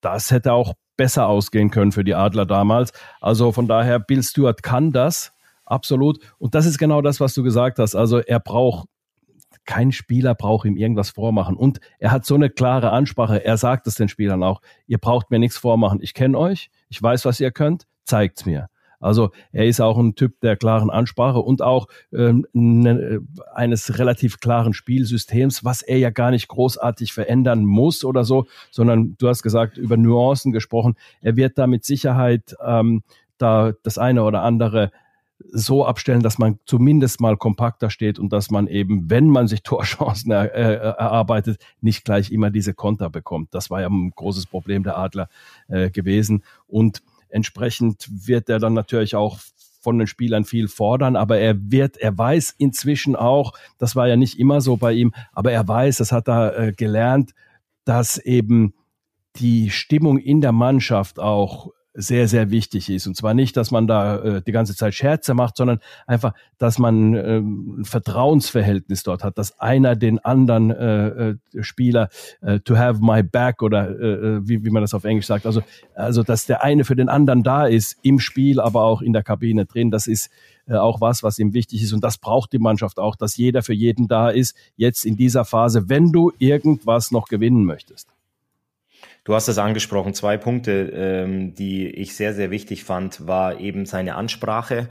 das 0.00 0.30
hätte 0.30 0.52
auch 0.52 0.74
besser 0.96 1.26
ausgehen 1.26 1.70
können 1.70 1.92
für 1.92 2.04
die 2.04 2.14
Adler 2.14 2.46
damals. 2.46 2.92
Also 3.20 3.52
von 3.52 3.66
daher, 3.66 3.98
Bill 3.98 4.22
Stewart 4.22 4.62
kann 4.62 4.92
das, 4.92 5.32
absolut. 5.64 6.18
Und 6.38 6.54
das 6.54 6.66
ist 6.66 6.78
genau 6.78 7.02
das, 7.02 7.20
was 7.20 7.34
du 7.34 7.42
gesagt 7.42 7.78
hast. 7.78 7.94
Also 7.94 8.18
er 8.18 8.40
braucht 8.40 8.86
kein 9.66 9.92
Spieler 9.92 10.34
braucht 10.34 10.66
ihm 10.66 10.76
irgendwas 10.76 11.10
vormachen. 11.10 11.56
Und 11.56 11.80
er 11.98 12.10
hat 12.10 12.24
so 12.24 12.34
eine 12.34 12.50
klare 12.50 12.90
Ansprache. 12.90 13.44
Er 13.44 13.56
sagt 13.56 13.86
es 13.86 13.94
den 13.94 14.08
Spielern 14.08 14.42
auch. 14.42 14.62
Ihr 14.86 14.98
braucht 14.98 15.30
mir 15.30 15.38
nichts 15.38 15.58
vormachen. 15.58 16.00
Ich 16.02 16.14
kenne 16.14 16.36
euch. 16.36 16.70
Ich 16.88 17.00
weiß, 17.00 17.24
was 17.24 17.40
ihr 17.40 17.50
könnt. 17.50 17.86
Zeigt's 18.04 18.46
mir. 18.46 18.68
Also 19.00 19.30
er 19.52 19.66
ist 19.66 19.80
auch 19.80 19.98
ein 19.98 20.14
Typ 20.14 20.40
der 20.40 20.56
klaren 20.56 20.90
Ansprache 20.90 21.40
und 21.40 21.62
auch 21.62 21.88
ähm, 22.12 22.46
ne, 22.52 23.20
eines 23.54 23.98
relativ 23.98 24.40
klaren 24.40 24.74
Spielsystems, 24.74 25.64
was 25.64 25.82
er 25.82 25.98
ja 25.98 26.10
gar 26.10 26.30
nicht 26.30 26.48
großartig 26.48 27.12
verändern 27.12 27.64
muss 27.64 28.04
oder 28.04 28.24
so, 28.24 28.46
sondern 28.70 29.16
du 29.18 29.28
hast 29.28 29.42
gesagt, 29.42 29.78
über 29.78 29.96
Nuancen 29.96 30.52
gesprochen. 30.52 30.96
Er 31.22 31.36
wird 31.36 31.58
da 31.58 31.66
mit 31.66 31.84
Sicherheit 31.84 32.54
ähm, 32.64 33.02
da 33.38 33.72
das 33.82 33.98
eine 33.98 34.22
oder 34.22 34.42
andere 34.42 34.92
so 35.52 35.86
abstellen, 35.86 36.22
dass 36.22 36.38
man 36.38 36.58
zumindest 36.66 37.20
mal 37.20 37.36
kompakter 37.36 37.90
steht 37.90 38.18
und 38.18 38.32
dass 38.32 38.50
man 38.50 38.66
eben, 38.66 39.08
wenn 39.10 39.28
man 39.28 39.48
sich 39.48 39.62
Torchancen 39.64 40.30
er, 40.30 40.54
äh, 40.54 40.74
erarbeitet, 40.74 41.58
nicht 41.80 42.04
gleich 42.04 42.30
immer 42.30 42.50
diese 42.50 42.74
Konter 42.74 43.10
bekommt. 43.10 43.54
Das 43.54 43.70
war 43.70 43.80
ja 43.80 43.88
ein 43.88 44.12
großes 44.14 44.46
Problem 44.46 44.82
der 44.82 44.98
Adler 44.98 45.28
äh, 45.68 45.90
gewesen. 45.90 46.44
Und 46.66 47.02
Entsprechend 47.30 48.08
wird 48.10 48.48
er 48.48 48.58
dann 48.58 48.74
natürlich 48.74 49.14
auch 49.14 49.38
von 49.80 49.98
den 49.98 50.06
Spielern 50.06 50.44
viel 50.44 50.68
fordern, 50.68 51.16
aber 51.16 51.38
er 51.38 51.56
wird, 51.58 51.96
er 51.96 52.16
weiß 52.16 52.54
inzwischen 52.58 53.16
auch, 53.16 53.54
das 53.78 53.96
war 53.96 54.08
ja 54.08 54.16
nicht 54.16 54.38
immer 54.38 54.60
so 54.60 54.76
bei 54.76 54.92
ihm, 54.92 55.14
aber 55.32 55.52
er 55.52 55.66
weiß, 55.66 55.96
das 55.98 56.12
hat 56.12 56.28
er 56.28 56.58
äh, 56.58 56.72
gelernt, 56.72 57.32
dass 57.84 58.18
eben 58.18 58.74
die 59.36 59.70
Stimmung 59.70 60.18
in 60.18 60.40
der 60.40 60.52
Mannschaft 60.52 61.18
auch 61.18 61.70
sehr, 61.94 62.28
sehr 62.28 62.50
wichtig 62.50 62.88
ist. 62.88 63.06
Und 63.06 63.16
zwar 63.16 63.34
nicht, 63.34 63.56
dass 63.56 63.70
man 63.70 63.86
da 63.86 64.18
äh, 64.18 64.42
die 64.42 64.52
ganze 64.52 64.76
Zeit 64.76 64.94
Scherze 64.94 65.34
macht, 65.34 65.56
sondern 65.56 65.80
einfach, 66.06 66.34
dass 66.58 66.78
man 66.78 67.14
äh, 67.14 67.38
ein 67.38 67.84
Vertrauensverhältnis 67.84 69.02
dort 69.02 69.24
hat, 69.24 69.38
dass 69.38 69.58
einer 69.58 69.96
den 69.96 70.18
anderen 70.20 70.70
äh, 70.70 71.30
äh, 71.30 71.36
Spieler 71.60 72.08
äh, 72.42 72.60
to 72.60 72.76
have 72.76 73.00
my 73.02 73.22
back 73.22 73.62
oder 73.62 73.88
äh, 73.88 74.36
äh, 74.36 74.40
wie, 74.48 74.64
wie 74.64 74.70
man 74.70 74.82
das 74.82 74.94
auf 74.94 75.04
Englisch 75.04 75.26
sagt, 75.26 75.46
also, 75.46 75.62
also 75.94 76.22
dass 76.22 76.46
der 76.46 76.62
eine 76.62 76.84
für 76.84 76.96
den 76.96 77.08
anderen 77.08 77.42
da 77.42 77.66
ist, 77.66 77.98
im 78.02 78.20
Spiel, 78.20 78.60
aber 78.60 78.84
auch 78.84 79.02
in 79.02 79.12
der 79.12 79.24
Kabine 79.24 79.66
drin, 79.66 79.90
das 79.90 80.06
ist 80.06 80.30
äh, 80.66 80.76
auch 80.76 81.00
was, 81.00 81.24
was 81.24 81.38
ihm 81.40 81.54
wichtig 81.54 81.82
ist. 81.82 81.92
Und 81.92 82.04
das 82.04 82.18
braucht 82.18 82.52
die 82.52 82.58
Mannschaft 82.58 83.00
auch, 83.00 83.16
dass 83.16 83.36
jeder 83.36 83.62
für 83.62 83.74
jeden 83.74 84.06
da 84.06 84.30
ist, 84.30 84.54
jetzt 84.76 85.04
in 85.04 85.16
dieser 85.16 85.44
Phase, 85.44 85.88
wenn 85.88 86.12
du 86.12 86.30
irgendwas 86.38 87.10
noch 87.10 87.26
gewinnen 87.26 87.64
möchtest. 87.64 88.08
Du 89.24 89.34
hast 89.34 89.48
es 89.48 89.58
angesprochen, 89.58 90.14
zwei 90.14 90.36
Punkte, 90.36 90.90
ähm, 90.94 91.54
die 91.54 91.88
ich 91.88 92.16
sehr, 92.16 92.34
sehr 92.34 92.50
wichtig 92.50 92.84
fand, 92.84 93.26
war 93.26 93.60
eben 93.60 93.86
seine 93.86 94.14
Ansprache 94.14 94.88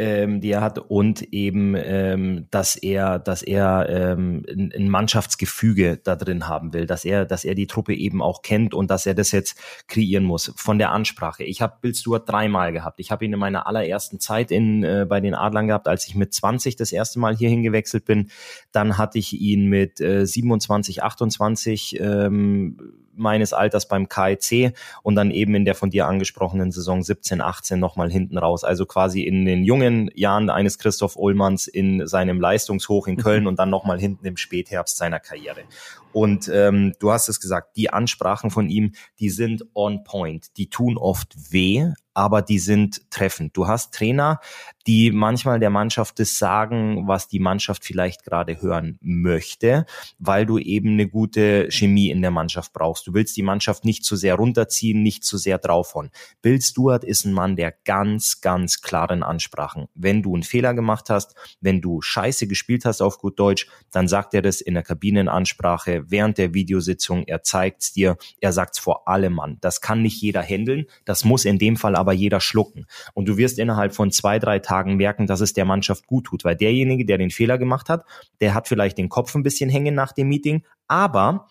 ähm, 0.00 0.40
die 0.40 0.52
er 0.52 0.62
hat 0.62 0.78
und 0.78 1.22
eben, 1.32 1.74
ähm, 1.76 2.46
dass 2.50 2.76
er, 2.76 3.18
dass 3.18 3.42
er 3.42 3.86
ähm, 3.90 4.46
ein, 4.48 4.88
Mannschaftsgefüge 4.88 5.98
da 6.02 6.16
drin 6.16 6.48
haben 6.48 6.72
will, 6.72 6.86
dass 6.86 7.04
er, 7.04 7.26
dass 7.26 7.44
er 7.44 7.54
die 7.54 7.66
Truppe 7.66 7.94
eben 7.94 8.22
auch 8.22 8.40
kennt 8.40 8.72
und 8.72 8.90
dass 8.90 9.04
er 9.04 9.14
das 9.14 9.30
jetzt 9.30 9.58
kreieren 9.88 10.24
muss. 10.24 10.52
Von 10.56 10.78
der 10.78 10.92
Ansprache. 10.92 11.44
Ich 11.44 11.60
habe 11.60 11.76
Bill 11.82 11.94
Stewart 11.94 12.26
dreimal 12.26 12.72
gehabt. 12.72 12.98
Ich 12.98 13.10
habe 13.10 13.26
ihn 13.26 13.32
in 13.34 13.38
meiner 13.38 13.66
allerersten 13.66 14.20
Zeit 14.20 14.50
in 14.50 14.84
äh, 14.84 15.06
bei 15.06 15.20
den 15.20 15.34
Adlern 15.34 15.66
gehabt, 15.66 15.86
als 15.86 16.06
ich 16.06 16.14
mit 16.14 16.32
20 16.32 16.76
das 16.76 16.92
erste 16.92 17.18
Mal 17.18 17.36
hierhin 17.36 17.62
gewechselt 17.62 18.06
bin. 18.06 18.30
Dann 18.72 18.96
hatte 18.96 19.18
ich 19.18 19.38
ihn 19.38 19.66
mit 19.66 20.00
äh, 20.00 20.24
27, 20.24 21.02
28 21.02 22.00
ähm, 22.00 22.78
meines 23.20 23.52
Alters 23.52 23.86
beim 23.86 24.08
KIC 24.08 24.74
und 25.02 25.14
dann 25.14 25.30
eben 25.30 25.54
in 25.54 25.64
der 25.64 25.74
von 25.74 25.90
dir 25.90 26.06
angesprochenen 26.06 26.72
Saison 26.72 27.02
17, 27.02 27.40
18 27.40 27.78
nochmal 27.78 28.10
hinten 28.10 28.38
raus. 28.38 28.64
Also 28.64 28.86
quasi 28.86 29.22
in 29.22 29.44
den 29.44 29.64
jungen 29.64 30.10
Jahren 30.14 30.50
eines 30.50 30.78
Christoph 30.78 31.16
Ullmanns 31.16 31.68
in 31.68 32.06
seinem 32.06 32.40
Leistungshoch 32.40 33.06
in 33.06 33.16
Köln 33.16 33.46
und 33.46 33.58
dann 33.58 33.70
nochmal 33.70 34.00
hinten 34.00 34.26
im 34.26 34.36
Spätherbst 34.36 34.96
seiner 34.96 35.20
Karriere. 35.20 35.60
Und 36.12 36.50
ähm, 36.52 36.94
du 36.98 37.12
hast 37.12 37.28
es 37.28 37.40
gesagt, 37.40 37.76
die 37.76 37.90
Ansprachen 37.90 38.50
von 38.50 38.68
ihm, 38.68 38.92
die 39.20 39.30
sind 39.30 39.64
on 39.74 40.02
point. 40.02 40.56
Die 40.56 40.68
tun 40.68 40.96
oft 40.96 41.52
weh, 41.52 41.86
aber 42.14 42.42
die 42.42 42.58
sind 42.58 43.10
treffend. 43.10 43.56
Du 43.56 43.68
hast 43.68 43.94
Trainer, 43.94 44.40
die 44.86 45.10
manchmal 45.10 45.60
der 45.60 45.70
Mannschaft 45.70 46.18
das 46.18 46.38
sagen, 46.38 47.06
was 47.06 47.28
die 47.28 47.38
Mannschaft 47.38 47.84
vielleicht 47.84 48.24
gerade 48.24 48.60
hören 48.62 48.98
möchte, 49.02 49.86
weil 50.18 50.46
du 50.46 50.58
eben 50.58 50.92
eine 50.92 51.08
gute 51.08 51.70
Chemie 51.70 52.10
in 52.10 52.22
der 52.22 52.30
Mannschaft 52.30 52.72
brauchst. 52.72 53.06
Du 53.06 53.14
willst 53.14 53.36
die 53.36 53.42
Mannschaft 53.42 53.84
nicht 53.84 54.04
zu 54.04 54.16
sehr 54.16 54.36
runterziehen, 54.36 55.02
nicht 55.02 55.24
zu 55.24 55.36
sehr 55.36 55.58
draufhauen. 55.58 56.10
Bill 56.42 56.60
Stewart 56.60 57.04
ist 57.04 57.24
ein 57.24 57.32
Mann 57.32 57.56
der 57.56 57.74
ganz, 57.84 58.40
ganz 58.40 58.80
klaren 58.80 59.22
Ansprachen. 59.22 59.88
Wenn 59.94 60.22
du 60.22 60.34
einen 60.34 60.42
Fehler 60.42 60.74
gemacht 60.74 61.10
hast, 61.10 61.34
wenn 61.60 61.80
du 61.80 62.00
scheiße 62.00 62.46
gespielt 62.46 62.84
hast 62.84 63.02
auf 63.02 63.18
gut 63.18 63.38
Deutsch, 63.38 63.66
dann 63.90 64.08
sagt 64.08 64.34
er 64.34 64.42
das 64.42 64.60
in 64.60 64.74
der 64.74 64.82
Kabinenansprache 64.82 66.04
während 66.10 66.38
der 66.38 66.54
Videositzung. 66.54 67.24
Er 67.26 67.42
zeigt's 67.42 67.92
dir, 67.92 68.16
er 68.40 68.52
sagt's 68.52 68.78
vor 68.78 69.08
allem 69.08 69.40
an. 69.40 69.58
Das 69.60 69.80
kann 69.80 70.02
nicht 70.02 70.20
jeder 70.22 70.42
handeln, 70.42 70.86
das 71.04 71.24
muss 71.24 71.44
in 71.44 71.58
dem 71.58 71.76
Fall 71.76 71.96
aber 71.96 72.12
jeder 72.12 72.40
schlucken. 72.40 72.86
Und 73.12 73.28
du 73.28 73.36
wirst 73.36 73.58
innerhalb 73.58 73.94
von 73.94 74.10
zwei, 74.10 74.38
drei 74.38 74.58
Tagen 74.58 74.69
merken, 74.96 75.26
dass 75.26 75.40
es 75.40 75.52
der 75.52 75.64
Mannschaft 75.64 76.06
gut 76.06 76.26
tut, 76.26 76.44
weil 76.44 76.56
derjenige, 76.56 77.04
der 77.04 77.18
den 77.18 77.30
Fehler 77.30 77.58
gemacht 77.58 77.88
hat, 77.88 78.04
der 78.40 78.54
hat 78.54 78.68
vielleicht 78.68 78.98
den 78.98 79.08
Kopf 79.08 79.34
ein 79.34 79.42
bisschen 79.42 79.70
hängen 79.70 79.94
nach 79.94 80.12
dem 80.12 80.28
Meeting, 80.28 80.64
aber 80.88 81.48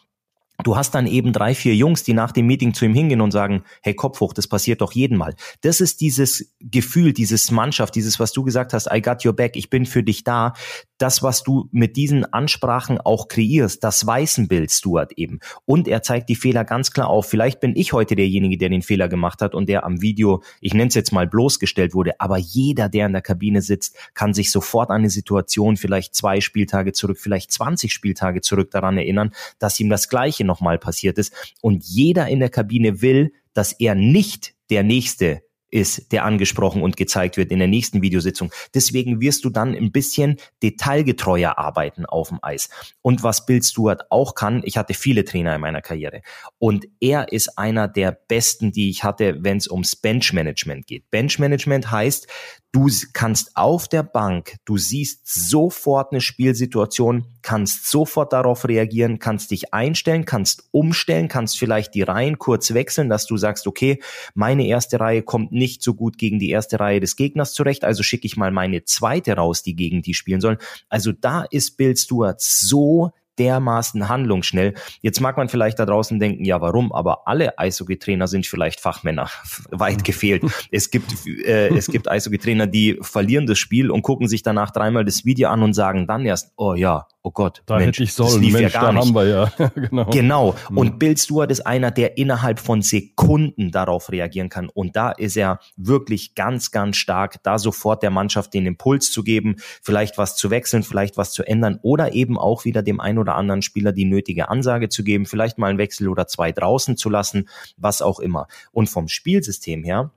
Du 0.61 0.75
hast 0.75 0.91
dann 0.91 1.07
eben 1.07 1.31
drei, 1.31 1.55
vier 1.55 1.73
Jungs, 1.73 2.03
die 2.03 2.13
nach 2.13 2.33
dem 2.33 2.45
Meeting 2.45 2.73
zu 2.73 2.83
ihm 2.83 2.93
hingehen 2.93 3.21
und 3.21 3.31
sagen, 3.31 3.63
hey, 3.81 3.93
Kopf 3.93 4.19
hoch, 4.19 4.33
das 4.33 4.47
passiert 4.47 4.81
doch 4.81 4.91
jeden 4.91 5.17
Mal. 5.17 5.35
Das 5.61 5.79
ist 5.79 6.01
dieses 6.01 6.53
Gefühl, 6.59 7.13
dieses 7.13 7.49
Mannschaft, 7.49 7.95
dieses, 7.95 8.19
was 8.19 8.33
du 8.33 8.43
gesagt 8.43 8.73
hast, 8.73 8.89
I 8.91 9.01
got 9.01 9.25
your 9.25 9.33
back, 9.33 9.55
ich 9.55 9.69
bin 9.69 9.85
für 9.85 10.03
dich 10.03 10.25
da. 10.25 10.53
Das, 10.97 11.23
was 11.23 11.43
du 11.43 11.69
mit 11.71 11.95
diesen 11.95 12.25
Ansprachen 12.25 12.99
auch 12.99 13.29
kreierst, 13.29 13.85
das 13.85 14.05
weißen 14.05 14.49
Bild 14.49 14.69
Stuart 14.69 15.13
eben. 15.15 15.39
Und 15.63 15.87
er 15.87 16.03
zeigt 16.03 16.27
die 16.27 16.35
Fehler 16.35 16.65
ganz 16.65 16.91
klar 16.91 17.07
auf. 17.07 17.27
Vielleicht 17.27 17.61
bin 17.61 17.73
ich 17.77 17.93
heute 17.93 18.17
derjenige, 18.17 18.57
der 18.57 18.67
den 18.67 18.81
Fehler 18.81 19.07
gemacht 19.07 19.41
hat 19.41 19.55
und 19.55 19.69
der 19.69 19.85
am 19.85 20.01
Video, 20.01 20.43
ich 20.59 20.73
nenne 20.73 20.89
es 20.89 20.95
jetzt 20.95 21.13
mal 21.13 21.25
bloßgestellt 21.25 21.93
wurde, 21.93 22.19
aber 22.19 22.37
jeder, 22.37 22.89
der 22.89 23.05
in 23.05 23.13
der 23.13 23.21
Kabine 23.21 23.61
sitzt, 23.61 23.95
kann 24.13 24.33
sich 24.33 24.51
sofort 24.51 24.89
an 24.89 24.97
eine 24.97 25.09
Situation, 25.09 25.77
vielleicht 25.77 26.15
zwei 26.15 26.41
Spieltage 26.41 26.91
zurück, 26.91 27.17
vielleicht 27.17 27.53
20 27.53 27.93
Spieltage 27.93 28.41
zurück 28.41 28.71
daran 28.71 28.97
erinnern, 28.97 29.31
dass 29.57 29.79
ihm 29.79 29.87
das 29.87 30.09
Gleiche 30.09 30.48
nochmal 30.49 30.79
passiert 30.79 31.17
ist. 31.17 31.33
Und 31.61 31.85
jeder 31.85 32.27
in 32.27 32.39
der 32.39 32.49
Kabine 32.49 33.01
will, 33.01 33.31
dass 33.53 33.71
er 33.71 33.95
nicht 33.95 34.55
der 34.69 34.83
Nächste 34.83 35.41
ist, 35.71 36.11
der 36.11 36.25
angesprochen 36.25 36.81
und 36.81 36.97
gezeigt 36.97 37.37
wird 37.37 37.51
in 37.51 37.59
der 37.59 37.67
nächsten 37.67 38.01
Videositzung. 38.01 38.51
Deswegen 38.73 39.21
wirst 39.21 39.45
du 39.45 39.49
dann 39.49 39.75
ein 39.75 39.91
bisschen 39.91 40.37
detailgetreuer 40.63 41.57
arbeiten 41.57 42.05
auf 42.05 42.29
dem 42.29 42.39
Eis. 42.41 42.69
Und 43.01 43.23
was 43.23 43.45
Bill 43.45 43.61
Stewart 43.61 44.03
auch 44.09 44.35
kann, 44.35 44.61
ich 44.65 44.77
hatte 44.77 44.93
viele 44.93 45.25
Trainer 45.25 45.55
in 45.55 45.61
meiner 45.61 45.81
Karriere 45.81 46.21
und 46.57 46.87
er 46.99 47.31
ist 47.31 47.57
einer 47.57 47.87
der 47.87 48.11
besten, 48.11 48.71
die 48.71 48.89
ich 48.89 49.03
hatte, 49.03 49.37
wenn 49.41 49.57
es 49.57 49.69
ums 49.69 49.95
Benchmanagement 49.95 50.87
geht. 50.87 51.09
Benchmanagement 51.11 51.91
heißt, 51.91 52.27
Du 52.71 52.87
kannst 53.13 53.57
auf 53.57 53.87
der 53.87 54.03
Bank, 54.03 54.57
du 54.63 54.77
siehst 54.77 55.27
sofort 55.27 56.11
eine 56.11 56.21
Spielsituation, 56.21 57.25
kannst 57.41 57.89
sofort 57.89 58.31
darauf 58.31 58.67
reagieren, 58.67 59.17
kannst 59.17 59.49
dich 59.49 59.73
einstellen, 59.73 60.25
kannst 60.25 60.69
umstellen, 60.69 61.29
kannst 61.29 61.57
vielleicht 61.57 61.95
die 61.95 62.03
Reihen 62.03 62.37
kurz 62.37 62.75
wechseln, 62.75 63.09
dass 63.09 63.25
du 63.25 63.37
sagst, 63.37 63.65
okay, 63.65 63.99
meine 64.35 64.67
erste 64.67 64.99
Reihe 64.99 65.23
kommt 65.23 65.51
nicht 65.51 65.81
so 65.81 65.95
gut 65.95 66.19
gegen 66.19 66.37
die 66.37 66.51
erste 66.51 66.79
Reihe 66.79 66.99
des 66.99 67.15
Gegners 67.15 67.53
zurecht, 67.53 67.83
also 67.83 68.03
schicke 68.03 68.27
ich 68.27 68.37
mal 68.37 68.51
meine 68.51 68.83
zweite 68.83 69.33
raus, 69.33 69.63
die 69.63 69.75
gegen 69.75 70.03
die 70.03 70.13
spielen 70.13 70.39
sollen. 70.39 70.59
Also 70.89 71.11
da 71.11 71.45
ist 71.49 71.75
Bill 71.75 71.97
Stewart 71.97 72.39
so 72.39 73.09
dermaßen 73.39 74.09
handlungsschnell. 74.09 74.73
Jetzt 75.01 75.21
mag 75.21 75.37
man 75.37 75.49
vielleicht 75.49 75.79
da 75.79 75.85
draußen 75.85 76.19
denken, 76.19 76.45
ja, 76.45 76.61
warum? 76.61 76.91
Aber 76.91 77.27
alle 77.27 77.57
Eishockey-Trainer 77.57 78.27
sind 78.27 78.45
vielleicht 78.45 78.79
Fachmänner. 78.79 79.29
Weit 79.71 80.03
gefehlt. 80.03 80.43
Es 80.71 80.91
gibt, 80.91 81.25
äh, 81.25 81.69
es 81.69 81.87
gibt 81.87 82.07
Eishockey-Trainer, 82.11 82.67
die 82.67 82.99
verlieren 83.01 83.47
das 83.47 83.57
Spiel 83.57 83.89
und 83.89 84.01
gucken 84.01 84.27
sich 84.27 84.43
danach 84.43 84.71
dreimal 84.71 85.05
das 85.05 85.25
Video 85.25 85.49
an 85.49 85.63
und 85.63 85.73
sagen 85.73 86.05
dann 86.05 86.25
erst, 86.25 86.51
oh 86.57 86.73
ja, 86.73 87.07
oh 87.29 87.31
Gott, 87.31 87.61
da 87.67 87.77
Mensch, 87.77 87.97
hätte 87.97 88.03
ich 88.03 88.13
sollen, 88.13 88.31
das 88.31 88.39
lief 88.39 88.53
Mensch, 88.53 88.73
ja 88.73 88.81
gar 88.81 88.91
da 88.91 88.93
nicht. 88.93 89.07
haben 89.07 89.13
wir 89.13 89.27
ja. 89.27 89.51
genau. 89.75 90.05
genau. 90.05 90.55
Mhm. 90.71 90.77
Und 90.77 90.99
Bill 90.99 91.15
Stewart 91.15 91.51
ist 91.51 91.61
einer, 91.61 91.91
der 91.91 92.17
innerhalb 92.17 92.59
von 92.59 92.81
Sekunden 92.81 93.71
darauf 93.71 94.11
reagieren 94.11 94.49
kann. 94.49 94.67
Und 94.67 94.95
da 94.95 95.11
ist 95.11 95.37
er 95.37 95.59
wirklich 95.77 96.33
ganz, 96.33 96.71
ganz 96.71 96.97
stark, 96.97 97.43
da 97.43 97.59
sofort 97.59 98.01
der 98.01 98.09
Mannschaft 98.09 98.55
den 98.55 98.65
Impuls 98.65 99.11
zu 99.11 99.23
geben, 99.23 99.57
vielleicht 99.83 100.17
was 100.17 100.35
zu 100.35 100.49
wechseln, 100.49 100.81
vielleicht 100.81 101.17
was 101.17 101.31
zu 101.31 101.43
ändern 101.43 101.77
oder 101.83 102.13
eben 102.13 102.39
auch 102.39 102.65
wieder 102.65 102.81
dem 102.81 102.99
einen 102.99 103.19
oder 103.19 103.35
anderen 103.35 103.61
Spieler 103.61 103.91
die 103.91 104.05
nötige 104.05 104.49
Ansage 104.49 104.89
zu 104.89 105.03
geben, 105.03 105.27
vielleicht 105.27 105.59
mal 105.59 105.67
einen 105.67 105.77
Wechsel 105.77 106.09
oder 106.09 106.25
zwei 106.25 106.51
draußen 106.51 106.97
zu 106.97 107.11
lassen, 107.11 107.47
was 107.77 108.01
auch 108.01 108.19
immer. 108.19 108.47
Und 108.71 108.89
vom 108.89 109.07
Spielsystem 109.07 109.83
her, 109.83 110.11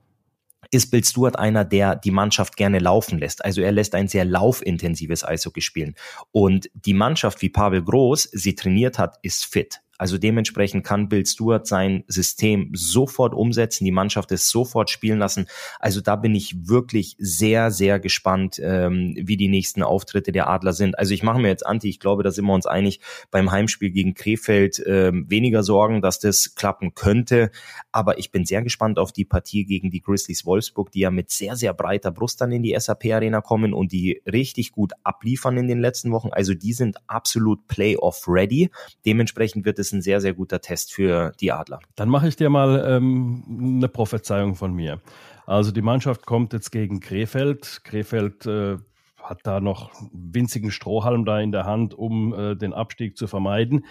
ist 0.73 0.89
Bill 0.89 1.03
Stewart 1.03 1.37
einer, 1.37 1.63
der 1.63 1.95
die 1.95 2.11
Mannschaft 2.11 2.57
gerne 2.57 2.79
laufen 2.79 3.19
lässt. 3.19 3.45
Also 3.45 3.61
er 3.61 3.71
lässt 3.71 3.93
ein 3.93 4.07
sehr 4.07 4.25
laufintensives 4.25 5.23
Eishockey 5.23 5.61
spielen. 5.61 5.95
Und 6.31 6.69
die 6.73 6.95
Mannschaft, 6.95 7.41
wie 7.43 7.49
Pavel 7.49 7.83
Groß 7.83 8.29
sie 8.31 8.55
trainiert 8.55 8.97
hat, 8.97 9.17
ist 9.21 9.45
fit. 9.45 9.82
Also 9.97 10.17
dementsprechend 10.17 10.83
kann 10.83 11.07
Bill 11.07 11.25
Stewart 11.25 11.67
sein 11.67 12.03
System 12.07 12.71
sofort 12.73 13.33
umsetzen, 13.33 13.85
die 13.85 13.91
Mannschaft 13.91 14.31
es 14.31 14.49
sofort 14.49 14.89
spielen 14.89 15.19
lassen. 15.19 15.45
Also 15.79 16.01
da 16.01 16.15
bin 16.15 16.33
ich 16.33 16.67
wirklich 16.67 17.15
sehr, 17.19 17.69
sehr 17.69 17.99
gespannt, 17.99 18.59
ähm, 18.63 19.15
wie 19.19 19.37
die 19.37 19.49
nächsten 19.49 19.83
Auftritte 19.83 20.31
der 20.31 20.49
Adler 20.49 20.73
sind. 20.73 20.97
Also 20.97 21.13
ich 21.13 21.21
mache 21.21 21.39
mir 21.39 21.49
jetzt 21.49 21.65
Anti, 21.65 21.89
ich 21.89 21.99
glaube, 21.99 22.23
da 22.23 22.31
sind 22.31 22.45
wir 22.45 22.53
uns 22.53 22.65
einig, 22.65 23.01
beim 23.29 23.51
Heimspiel 23.51 23.91
gegen 23.91 24.15
Krefeld 24.15 24.81
ähm, 24.85 25.25
weniger 25.29 25.63
Sorgen, 25.63 26.01
dass 26.01 26.19
das 26.19 26.55
klappen 26.55 26.95
könnte. 26.95 27.51
Aber 27.91 28.17
ich 28.17 28.31
bin 28.31 28.45
sehr 28.45 28.63
gespannt 28.63 28.97
auf 28.97 29.11
die 29.11 29.25
Partie 29.25 29.65
gegen 29.65 29.91
die 29.91 30.01
Grizzlies 30.01 30.45
Wolfsburg, 30.45 30.91
die 30.91 31.01
ja 31.01 31.11
mit 31.11 31.29
sehr, 31.29 31.55
sehr 31.55 31.73
breiter 31.73 32.11
Brust 32.11 32.41
dann 32.41 32.51
in 32.51 32.63
die 32.63 32.75
SAP-Arena 32.77 33.41
kommen 33.41 33.73
und 33.73 33.91
die 33.91 34.21
richtig 34.25 34.71
gut 34.71 34.93
abliefern 35.03 35.57
in 35.57 35.67
den 35.67 35.79
letzten 35.79 36.11
Wochen. 36.11 36.29
Also 36.31 36.55
die 36.55 36.73
sind 36.73 36.97
absolut 37.07 37.67
Playoff-ready. 37.67 38.71
Dementsprechend 39.05 39.65
wird 39.65 39.79
es 39.79 39.82
ein 39.91 40.01
sehr, 40.01 40.21
sehr 40.21 40.33
guter 40.33 40.61
Test 40.61 40.93
für 40.93 41.33
die 41.41 41.51
Adler. 41.51 41.79
Dann 41.95 42.09
mache 42.09 42.27
ich 42.27 42.35
dir 42.35 42.49
mal 42.49 42.83
ähm, 42.87 43.43
eine 43.77 43.87
Prophezeiung 43.89 44.55
von 44.55 44.73
mir. 44.73 45.01
Also 45.45 45.71
die 45.71 45.81
Mannschaft 45.81 46.25
kommt 46.25 46.53
jetzt 46.53 46.71
gegen 46.71 46.99
Krefeld. 46.99 47.81
Krefeld 47.83 48.45
äh, 48.45 48.77
hat 49.21 49.39
da 49.43 49.59
noch 49.59 49.91
winzigen 50.13 50.71
Strohhalm 50.71 51.25
da 51.25 51.39
in 51.39 51.51
der 51.51 51.65
Hand, 51.65 51.93
um 51.93 52.33
äh, 52.33 52.55
den 52.55 52.73
Abstieg 52.73 53.17
zu 53.17 53.27
vermeiden. 53.27 53.85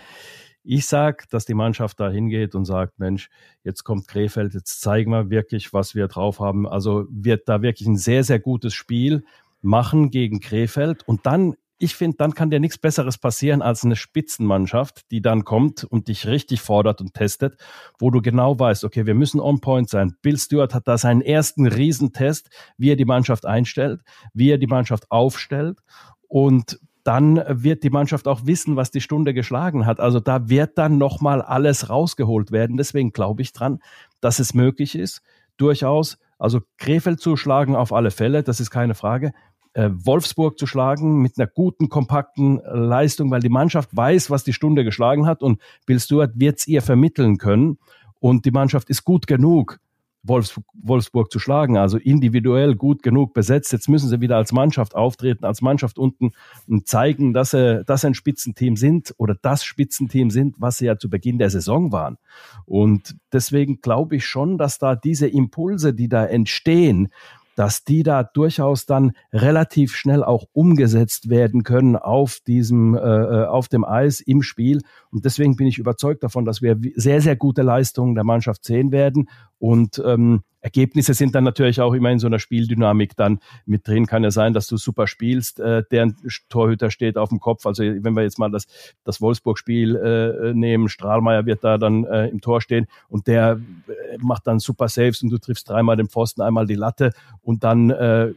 Ich 0.64 0.86
sage, 0.86 1.24
dass 1.30 1.44
die 1.44 1.54
Mannschaft 1.54 1.98
da 1.98 2.08
hingeht 2.08 2.54
und 2.54 2.64
sagt, 2.64 2.98
Mensch, 3.00 3.30
jetzt 3.64 3.82
kommt 3.82 4.06
Krefeld, 4.06 4.54
jetzt 4.54 4.80
zeigen 4.80 5.10
wir 5.10 5.28
wirklich, 5.28 5.72
was 5.72 5.96
wir 5.96 6.06
drauf 6.06 6.38
haben. 6.38 6.68
Also 6.68 7.06
wird 7.10 7.48
da 7.48 7.62
wirklich 7.62 7.88
ein 7.88 7.96
sehr, 7.96 8.22
sehr 8.22 8.38
gutes 8.38 8.72
Spiel 8.72 9.24
machen 9.60 10.10
gegen 10.10 10.40
Krefeld 10.40 11.06
und 11.06 11.26
dann 11.26 11.54
ich 11.82 11.96
finde, 11.96 12.16
dann 12.16 12.34
kann 12.34 12.50
dir 12.50 12.60
nichts 12.60 12.78
Besseres 12.78 13.18
passieren 13.18 13.60
als 13.60 13.84
eine 13.84 13.96
Spitzenmannschaft, 13.96 15.10
die 15.10 15.20
dann 15.20 15.44
kommt 15.44 15.84
und 15.84 16.08
dich 16.08 16.26
richtig 16.26 16.60
fordert 16.60 17.00
und 17.00 17.14
testet, 17.14 17.56
wo 17.98 18.10
du 18.10 18.22
genau 18.22 18.58
weißt, 18.58 18.84
okay, 18.84 19.04
wir 19.06 19.14
müssen 19.14 19.40
on 19.40 19.60
point 19.60 19.88
sein. 19.88 20.14
Bill 20.22 20.38
Stewart 20.38 20.74
hat 20.74 20.86
da 20.86 20.96
seinen 20.96 21.22
ersten 21.22 21.66
Riesentest, 21.66 22.50
wie 22.78 22.90
er 22.90 22.96
die 22.96 23.04
Mannschaft 23.04 23.46
einstellt, 23.46 24.02
wie 24.32 24.50
er 24.50 24.58
die 24.58 24.68
Mannschaft 24.68 25.10
aufstellt 25.10 25.80
und 26.28 26.78
dann 27.04 27.42
wird 27.48 27.82
die 27.82 27.90
Mannschaft 27.90 28.28
auch 28.28 28.46
wissen, 28.46 28.76
was 28.76 28.92
die 28.92 29.00
Stunde 29.00 29.34
geschlagen 29.34 29.84
hat. 29.86 29.98
Also 29.98 30.20
da 30.20 30.48
wird 30.48 30.78
dann 30.78 30.98
nochmal 30.98 31.42
alles 31.42 31.90
rausgeholt 31.90 32.52
werden. 32.52 32.76
Deswegen 32.76 33.10
glaube 33.10 33.42
ich 33.42 33.52
dran, 33.52 33.80
dass 34.20 34.38
es 34.38 34.54
möglich 34.54 34.94
ist, 34.94 35.20
durchaus, 35.56 36.18
also 36.38 36.60
Krefeld 36.78 37.20
zu 37.20 37.36
schlagen 37.36 37.74
auf 37.74 37.92
alle 37.92 38.12
Fälle, 38.12 38.42
das 38.42 38.60
ist 38.60 38.70
keine 38.70 38.94
Frage. 38.94 39.32
Äh, 39.74 39.90
Wolfsburg 39.92 40.58
zu 40.58 40.66
schlagen 40.66 41.22
mit 41.22 41.38
einer 41.38 41.46
guten, 41.46 41.88
kompakten 41.88 42.60
Leistung, 42.64 43.30
weil 43.30 43.40
die 43.40 43.48
Mannschaft 43.48 43.96
weiß, 43.96 44.30
was 44.30 44.44
die 44.44 44.52
Stunde 44.52 44.84
geschlagen 44.84 45.26
hat 45.26 45.42
und 45.42 45.60
Bill 45.86 45.98
Stewart 45.98 46.32
wird 46.34 46.58
es 46.58 46.66
ihr 46.66 46.82
vermitteln 46.82 47.38
können. 47.38 47.78
Und 48.20 48.44
die 48.44 48.50
Mannschaft 48.50 48.90
ist 48.90 49.04
gut 49.04 49.26
genug, 49.26 49.80
Wolfsburg 50.22 51.32
zu 51.32 51.38
schlagen. 51.38 51.76
Also 51.76 51.98
individuell 51.98 52.74
gut 52.76 53.02
genug 53.02 53.34
besetzt. 53.34 53.72
Jetzt 53.72 53.88
müssen 53.88 54.08
sie 54.08 54.20
wieder 54.20 54.36
als 54.36 54.52
Mannschaft 54.52 54.94
auftreten, 54.94 55.44
als 55.44 55.62
Mannschaft 55.62 55.98
unten 55.98 56.32
und 56.68 56.86
zeigen, 56.86 57.32
dass 57.32 57.50
sie, 57.50 57.82
dass 57.84 58.02
sie 58.02 58.08
ein 58.08 58.14
Spitzenteam 58.14 58.76
sind 58.76 59.14
oder 59.18 59.34
das 59.40 59.64
Spitzenteam 59.64 60.30
sind, 60.30 60.56
was 60.60 60.78
sie 60.78 60.86
ja 60.86 60.96
zu 60.96 61.10
Beginn 61.10 61.38
der 61.38 61.50
Saison 61.50 61.90
waren. 61.90 62.18
Und 62.66 63.16
deswegen 63.32 63.80
glaube 63.80 64.16
ich 64.16 64.26
schon, 64.26 64.58
dass 64.58 64.78
da 64.78 64.94
diese 64.94 65.26
Impulse, 65.26 65.92
die 65.92 66.08
da 66.08 66.24
entstehen, 66.24 67.08
dass 67.56 67.84
die 67.84 68.02
da 68.02 68.22
durchaus 68.22 68.86
dann 68.86 69.12
relativ 69.32 69.94
schnell 69.94 70.24
auch 70.24 70.46
umgesetzt 70.52 71.28
werden 71.28 71.62
können 71.62 71.96
auf 71.96 72.38
diesem, 72.46 72.94
äh, 72.94 72.98
äh, 73.00 73.46
auf 73.46 73.68
dem 73.68 73.84
Eis 73.84 74.20
im 74.20 74.42
Spiel. 74.42 74.80
Und 75.10 75.24
deswegen 75.24 75.56
bin 75.56 75.66
ich 75.66 75.78
überzeugt 75.78 76.22
davon, 76.22 76.44
dass 76.44 76.62
wir 76.62 76.78
sehr, 76.94 77.20
sehr 77.20 77.36
gute 77.36 77.62
Leistungen 77.62 78.14
der 78.14 78.24
Mannschaft 78.24 78.64
sehen 78.64 78.92
werden. 78.92 79.28
Und 79.58 80.02
ähm, 80.04 80.42
Ergebnisse 80.62 81.12
sind 81.12 81.34
dann 81.34 81.44
natürlich 81.44 81.80
auch 81.80 81.92
immer 81.92 82.10
in 82.10 82.20
so 82.20 82.28
einer 82.28 82.38
Spieldynamik 82.38 83.16
dann 83.16 83.40
mit 83.66 83.86
drin. 83.86 84.06
Kann 84.06 84.22
ja 84.22 84.30
sein, 84.30 84.54
dass 84.54 84.68
du 84.68 84.76
super 84.76 85.06
spielst, 85.06 85.60
äh, 85.60 85.82
deren 85.90 86.16
Torhüter 86.48 86.90
steht 86.90 87.18
auf 87.18 87.28
dem 87.28 87.40
Kopf. 87.40 87.66
Also 87.66 87.82
wenn 87.82 88.14
wir 88.14 88.22
jetzt 88.22 88.38
mal 88.38 88.50
das, 88.50 88.66
das 89.04 89.20
Wolfsburg-Spiel 89.20 89.96
äh, 89.96 90.54
nehmen, 90.54 90.88
Strahlmeier 90.88 91.46
wird 91.46 91.64
da 91.64 91.78
dann 91.78 92.04
äh, 92.04 92.28
im 92.28 92.40
Tor 92.40 92.60
stehen 92.60 92.86
und 93.08 93.26
der 93.26 93.60
äh, 93.88 94.18
macht 94.18 94.46
dann 94.46 94.60
super 94.60 94.88
Saves 94.88 95.22
und 95.22 95.30
du 95.30 95.38
triffst 95.38 95.68
dreimal 95.68 95.96
den 95.96 96.08
Pfosten, 96.08 96.42
einmal 96.42 96.66
die 96.66 96.76
Latte 96.76 97.12
und 97.42 97.64
dann 97.64 97.90
äh, 97.90 98.32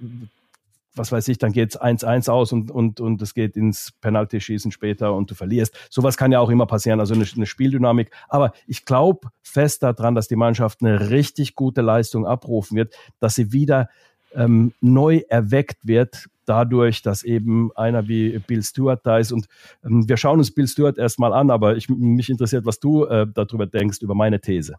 was 0.96 1.12
weiß 1.12 1.28
ich, 1.28 1.38
dann 1.38 1.52
geht's 1.52 1.80
1-1 1.80 2.30
aus 2.30 2.52
und, 2.52 2.72
und, 2.72 3.00
und 3.00 3.22
es 3.22 3.34
geht 3.34 3.56
ins 3.56 3.92
Penalty-Schießen 4.02 4.72
später 4.72 5.14
und 5.14 5.30
du 5.30 5.36
verlierst. 5.36 5.75
Sowas 5.90 6.18
kann 6.18 6.32
ja 6.32 6.40
auch 6.40 6.50
immer 6.50 6.66
passieren, 6.66 7.00
also 7.00 7.14
eine, 7.14 7.25
eine 7.36 7.46
Spieldynamik. 7.46 8.12
Aber 8.28 8.54
ich 8.68 8.86
glaube 8.86 9.30
fest 9.42 9.84
daran, 9.84 10.16
dass 10.16 10.28
die 10.28 10.36
Mannschaft 10.36 10.82
eine 10.82 11.10
richtig 11.10 11.56
gute 11.56 11.82
Leistung 11.82 12.25
abrufen 12.25 12.78
wird, 12.78 12.96
dass 13.20 13.36
sie 13.36 13.52
wieder 13.52 13.90
ähm, 14.34 14.74
neu 14.82 15.22
erweckt 15.30 15.80
wird, 15.84 16.28
dadurch, 16.46 17.02
dass 17.02 17.24
eben 17.24 17.72
einer 17.75 18.08
wie 18.08 18.38
Bill 18.40 18.64
Stewart 18.64 19.06
da 19.06 19.18
ist. 19.18 19.32
Und 19.32 19.48
ähm, 19.84 20.08
wir 20.08 20.18
schauen 20.18 20.40
uns 20.40 20.54
Bill 20.54 20.68
Stewart 20.68 20.98
erstmal 20.98 21.34
an, 21.34 21.50
aber 21.50 21.75
ich, 21.75 21.90
mich 21.90 22.30
interessiert, 22.30 22.66
was 22.66 22.80
du 22.80 23.06
äh, 23.06 23.28
darüber 23.32 23.66
denkst, 23.66 24.02
über 24.02 24.16
meine 24.16 24.40
These. 24.40 24.75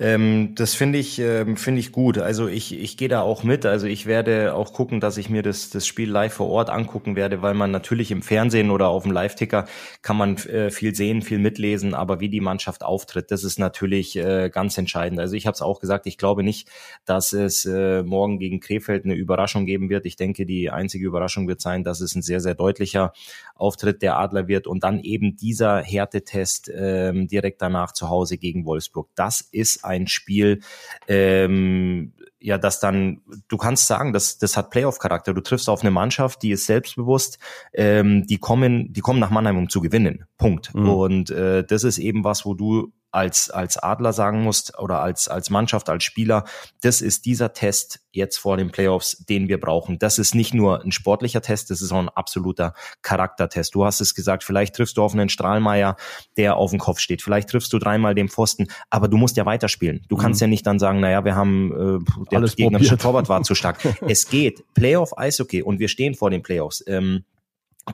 Ähm, 0.00 0.54
das 0.54 0.74
finde 0.74 0.98
ich, 0.98 1.18
ähm, 1.18 1.56
finde 1.56 1.80
ich 1.80 1.90
gut. 1.90 2.18
Also 2.18 2.46
ich, 2.46 2.72
ich 2.72 2.96
gehe 2.96 3.08
da 3.08 3.22
auch 3.22 3.42
mit. 3.42 3.66
Also 3.66 3.88
ich 3.88 4.06
werde 4.06 4.54
auch 4.54 4.72
gucken, 4.72 5.00
dass 5.00 5.16
ich 5.16 5.28
mir 5.28 5.42
das, 5.42 5.70
das 5.70 5.88
Spiel 5.88 6.08
live 6.08 6.34
vor 6.34 6.48
Ort 6.48 6.70
angucken 6.70 7.16
werde, 7.16 7.42
weil 7.42 7.54
man 7.54 7.72
natürlich 7.72 8.12
im 8.12 8.22
Fernsehen 8.22 8.70
oder 8.70 8.88
auf 8.88 9.02
dem 9.02 9.10
Live-Ticker 9.10 9.64
kann 10.00 10.16
man 10.16 10.36
äh, 10.36 10.70
viel 10.70 10.94
sehen, 10.94 11.20
viel 11.20 11.40
mitlesen, 11.40 11.94
aber 11.94 12.20
wie 12.20 12.28
die 12.28 12.40
Mannschaft 12.40 12.84
auftritt, 12.84 13.32
das 13.32 13.42
ist 13.42 13.58
natürlich 13.58 14.14
äh, 14.14 14.50
ganz 14.50 14.78
entscheidend. 14.78 15.18
Also 15.18 15.34
ich 15.34 15.48
habe 15.48 15.56
es 15.56 15.62
auch 15.62 15.80
gesagt, 15.80 16.06
ich 16.06 16.16
glaube 16.16 16.44
nicht, 16.44 16.68
dass 17.04 17.32
es 17.32 17.64
äh, 17.64 18.04
morgen 18.04 18.38
gegen 18.38 18.60
Krefeld 18.60 19.04
eine 19.04 19.14
Überraschung 19.14 19.66
geben 19.66 19.90
wird. 19.90 20.06
Ich 20.06 20.14
denke, 20.14 20.46
die 20.46 20.70
einzige 20.70 21.08
Überraschung 21.08 21.48
wird 21.48 21.60
sein, 21.60 21.82
dass 21.82 22.00
es 22.00 22.14
ein 22.14 22.22
sehr, 22.22 22.38
sehr 22.38 22.54
deutlicher 22.54 23.12
Auftritt 23.56 24.02
der 24.02 24.16
Adler 24.16 24.46
wird 24.46 24.68
und 24.68 24.84
dann 24.84 25.00
eben 25.00 25.34
dieser 25.34 25.82
Härtetest 25.82 26.70
ähm, 26.72 27.26
direkt 27.26 27.60
danach 27.60 27.90
zu 27.90 28.08
Hause 28.08 28.38
gegen 28.38 28.64
Wolfsburg. 28.64 29.08
Das 29.16 29.40
ist 29.40 29.87
ein 29.88 30.06
Spiel, 30.06 30.60
ähm, 31.08 32.12
ja, 32.40 32.58
das 32.58 32.80
dann, 32.80 33.22
du 33.48 33.56
kannst 33.56 33.86
sagen, 33.86 34.12
das, 34.12 34.38
das 34.38 34.56
hat 34.56 34.70
Playoff-Charakter. 34.70 35.34
Du 35.34 35.40
triffst 35.40 35.68
auf 35.68 35.80
eine 35.82 35.90
Mannschaft, 35.90 36.42
die 36.42 36.52
ist 36.52 36.66
selbstbewusst, 36.66 37.38
ähm, 37.72 38.26
die 38.26 38.38
kommen, 38.38 38.92
die 38.92 39.00
kommen 39.00 39.20
nach 39.20 39.30
Mannheim, 39.30 39.58
um 39.58 39.68
zu 39.68 39.80
gewinnen. 39.80 40.24
Punkt. 40.36 40.74
Mhm. 40.74 40.88
Und 40.88 41.30
äh, 41.30 41.64
das 41.64 41.84
ist 41.84 41.98
eben 41.98 42.24
was, 42.24 42.44
wo 42.44 42.54
du 42.54 42.92
als, 43.10 43.50
als 43.50 43.78
Adler 43.78 44.12
sagen 44.12 44.42
musst 44.42 44.78
oder 44.78 45.00
als, 45.00 45.28
als 45.28 45.50
Mannschaft, 45.50 45.88
als 45.88 46.04
Spieler, 46.04 46.44
das 46.82 47.00
ist 47.00 47.24
dieser 47.24 47.52
Test 47.52 48.00
jetzt 48.10 48.36
vor 48.36 48.56
den 48.56 48.70
Playoffs, 48.70 49.24
den 49.28 49.48
wir 49.48 49.58
brauchen. 49.58 49.98
Das 49.98 50.18
ist 50.18 50.34
nicht 50.34 50.52
nur 50.52 50.82
ein 50.82 50.92
sportlicher 50.92 51.40
Test, 51.40 51.70
das 51.70 51.80
ist 51.80 51.92
auch 51.92 51.98
ein 51.98 52.08
absoluter 52.08 52.74
Charaktertest. 53.02 53.74
Du 53.74 53.84
hast 53.84 54.00
es 54.00 54.14
gesagt, 54.14 54.44
vielleicht 54.44 54.74
triffst 54.74 54.96
du 54.96 55.02
auf 55.02 55.14
einen 55.14 55.28
Strahlmeier, 55.28 55.96
der 56.36 56.56
auf 56.56 56.70
dem 56.70 56.80
Kopf 56.80 56.98
steht. 56.98 57.22
Vielleicht 57.22 57.48
triffst 57.48 57.72
du 57.72 57.78
dreimal 57.78 58.14
den 58.14 58.28
Pfosten, 58.28 58.66
aber 58.90 59.08
du 59.08 59.16
musst 59.16 59.36
ja 59.36 59.46
weiterspielen. 59.46 60.04
Du 60.08 60.16
mhm. 60.16 60.20
kannst 60.20 60.40
ja 60.40 60.46
nicht 60.46 60.66
dann 60.66 60.78
sagen, 60.78 61.00
naja, 61.00 61.24
wir 61.24 61.34
haben, 61.34 61.72
äh, 61.72 62.27
der 62.30 62.38
Alles 62.38 62.56
gegnerische 62.56 62.90
probiert. 62.90 63.02
Torwart 63.02 63.28
war 63.28 63.42
zu 63.42 63.54
stark. 63.54 63.78
es 64.08 64.28
geht. 64.28 64.64
Playoff 64.74 65.16
Eishockey 65.16 65.62
und 65.62 65.78
wir 65.78 65.88
stehen 65.88 66.14
vor 66.14 66.30
den 66.30 66.42
Playoffs. 66.42 66.84
Ähm, 66.86 67.24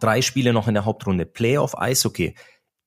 drei 0.00 0.22
Spiele 0.22 0.52
noch 0.52 0.68
in 0.68 0.74
der 0.74 0.84
Hauptrunde. 0.84 1.26
Playoff 1.26 1.78
Eishockey 1.78 2.34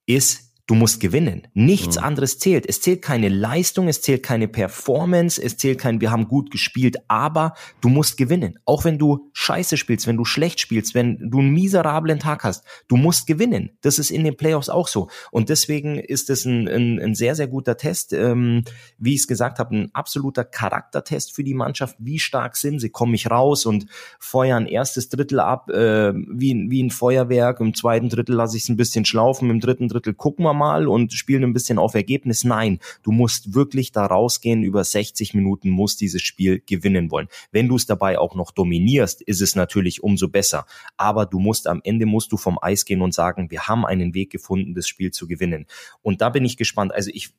ist 0.05 0.46
Du 0.67 0.75
musst 0.75 0.99
gewinnen. 0.99 1.47
Nichts 1.53 1.95
mhm. 1.95 2.03
anderes 2.03 2.39
zählt. 2.39 2.65
Es 2.67 2.81
zählt 2.81 3.01
keine 3.01 3.29
Leistung, 3.29 3.87
es 3.87 4.01
zählt 4.01 4.21
keine 4.21 4.49
Performance, 4.49 5.41
es 5.41 5.55
zählt 5.55 5.79
kein, 5.79 6.01
wir 6.01 6.11
haben 6.11 6.27
gut 6.27 6.51
gespielt, 6.51 6.97
aber 7.07 7.53
du 7.79 7.87
musst 7.87 8.17
gewinnen. 8.17 8.59
Auch 8.65 8.83
wenn 8.83 8.97
du 8.97 9.29
scheiße 9.31 9.77
spielst, 9.77 10.07
wenn 10.07 10.17
du 10.17 10.25
schlecht 10.25 10.59
spielst, 10.59 10.93
wenn 10.93 11.31
du 11.31 11.39
einen 11.39 11.51
miserablen 11.51 12.19
Tag 12.19 12.43
hast, 12.43 12.65
du 12.89 12.97
musst 12.97 13.27
gewinnen. 13.27 13.77
Das 13.79 13.97
ist 13.97 14.11
in 14.11 14.25
den 14.25 14.35
Playoffs 14.35 14.67
auch 14.67 14.89
so. 14.89 15.07
Und 15.31 15.47
deswegen 15.47 15.99
ist 15.99 16.29
es 16.29 16.43
ein, 16.43 16.67
ein, 16.67 16.99
ein 16.99 17.15
sehr, 17.15 17.35
sehr 17.35 17.47
guter 17.47 17.77
Test. 17.77 18.11
Ähm, 18.11 18.65
wie 18.97 19.13
ich 19.13 19.21
es 19.21 19.27
gesagt 19.29 19.59
habe, 19.59 19.73
ein 19.73 19.89
absoluter 19.93 20.43
Charaktertest 20.43 21.33
für 21.33 21.45
die 21.45 21.53
Mannschaft. 21.53 21.95
Wie 21.97 22.19
stark 22.19 22.57
sind 22.57 22.81
sie? 22.81 22.89
Komme 22.89 23.15
ich 23.15 23.31
raus 23.31 23.65
und 23.65 23.85
feuern 24.19 24.65
erstes 24.65 25.07
Drittel 25.07 25.39
ab, 25.39 25.69
äh, 25.69 26.13
wie, 26.13 26.67
wie 26.69 26.83
ein 26.83 26.89
Feuerwerk. 26.89 27.61
Im 27.61 27.73
zweiten 27.73 28.09
Drittel 28.09 28.35
lasse 28.35 28.57
ich 28.57 28.63
es 28.63 28.69
ein 28.69 28.75
bisschen 28.75 29.05
schlaufen, 29.05 29.49
im 29.49 29.61
dritten 29.61 29.87
Drittel 29.87 30.13
gucken 30.13 30.43
wir 30.43 30.56
mal 30.57 30.87
und 30.87 31.13
spielen 31.13 31.43
ein 31.43 31.53
bisschen 31.53 31.77
auf 31.77 31.95
Ergebnis. 31.95 32.43
Nein, 32.43 32.79
du 33.03 33.11
musst 33.11 33.53
wirklich 33.53 33.91
da 33.91 34.05
rausgehen, 34.05 34.63
über 34.63 34.83
60 34.83 35.33
Minuten 35.33 35.69
musst 35.69 36.01
dieses 36.01 36.21
Spiel 36.21 36.61
gewinnen 36.65 37.11
wollen. 37.11 37.27
Wenn 37.51 37.67
du 37.67 37.75
es 37.75 37.85
dabei 37.85 38.19
auch 38.19 38.35
noch 38.35 38.51
dominierst, 38.51 39.21
ist 39.21 39.41
es 39.41 39.55
natürlich 39.55 40.03
umso 40.03 40.27
besser. 40.27 40.65
Aber 40.97 41.25
du 41.25 41.39
musst 41.39 41.67
am 41.67 41.81
Ende 41.83 42.05
musst 42.05 42.31
du 42.31 42.37
vom 42.37 42.57
Eis 42.61 42.85
gehen 42.85 43.01
und 43.01 43.13
sagen, 43.13 43.51
wir 43.51 43.67
haben 43.67 43.85
einen 43.85 44.13
Weg 44.13 44.31
gefunden, 44.31 44.73
das 44.73 44.87
Spiel 44.87 45.11
zu 45.11 45.27
gewinnen. 45.27 45.65
Und 46.01 46.21
da 46.21 46.29
bin 46.29 46.43
ich 46.43 46.57
gespannt. 46.57 46.93
Also 46.93 47.11
ich 47.13 47.33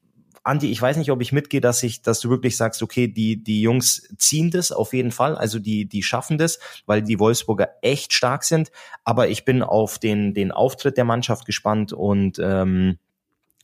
Andi, 0.48 0.70
ich 0.70 0.80
weiß 0.80 0.96
nicht, 0.96 1.10
ob 1.10 1.20
ich 1.20 1.32
mitgehe, 1.32 1.60
dass 1.60 1.82
ich, 1.82 2.00
dass 2.00 2.20
du 2.20 2.30
wirklich 2.30 2.56
sagst, 2.56 2.82
okay, 2.82 3.06
die, 3.06 3.42
die 3.42 3.60
Jungs 3.60 4.08
ziehen 4.16 4.50
das 4.50 4.72
auf 4.72 4.94
jeden 4.94 5.10
Fall, 5.10 5.36
also 5.36 5.58
die, 5.58 5.84
die 5.86 6.02
schaffen 6.02 6.38
das, 6.38 6.58
weil 6.86 7.02
die 7.02 7.18
Wolfsburger 7.18 7.68
echt 7.82 8.14
stark 8.14 8.44
sind. 8.44 8.70
Aber 9.04 9.28
ich 9.28 9.44
bin 9.44 9.62
auf 9.62 9.98
den, 9.98 10.32
den 10.32 10.50
Auftritt 10.50 10.96
der 10.96 11.04
Mannschaft 11.04 11.44
gespannt 11.44 11.92
und 11.92 12.38
ähm, 12.42 12.98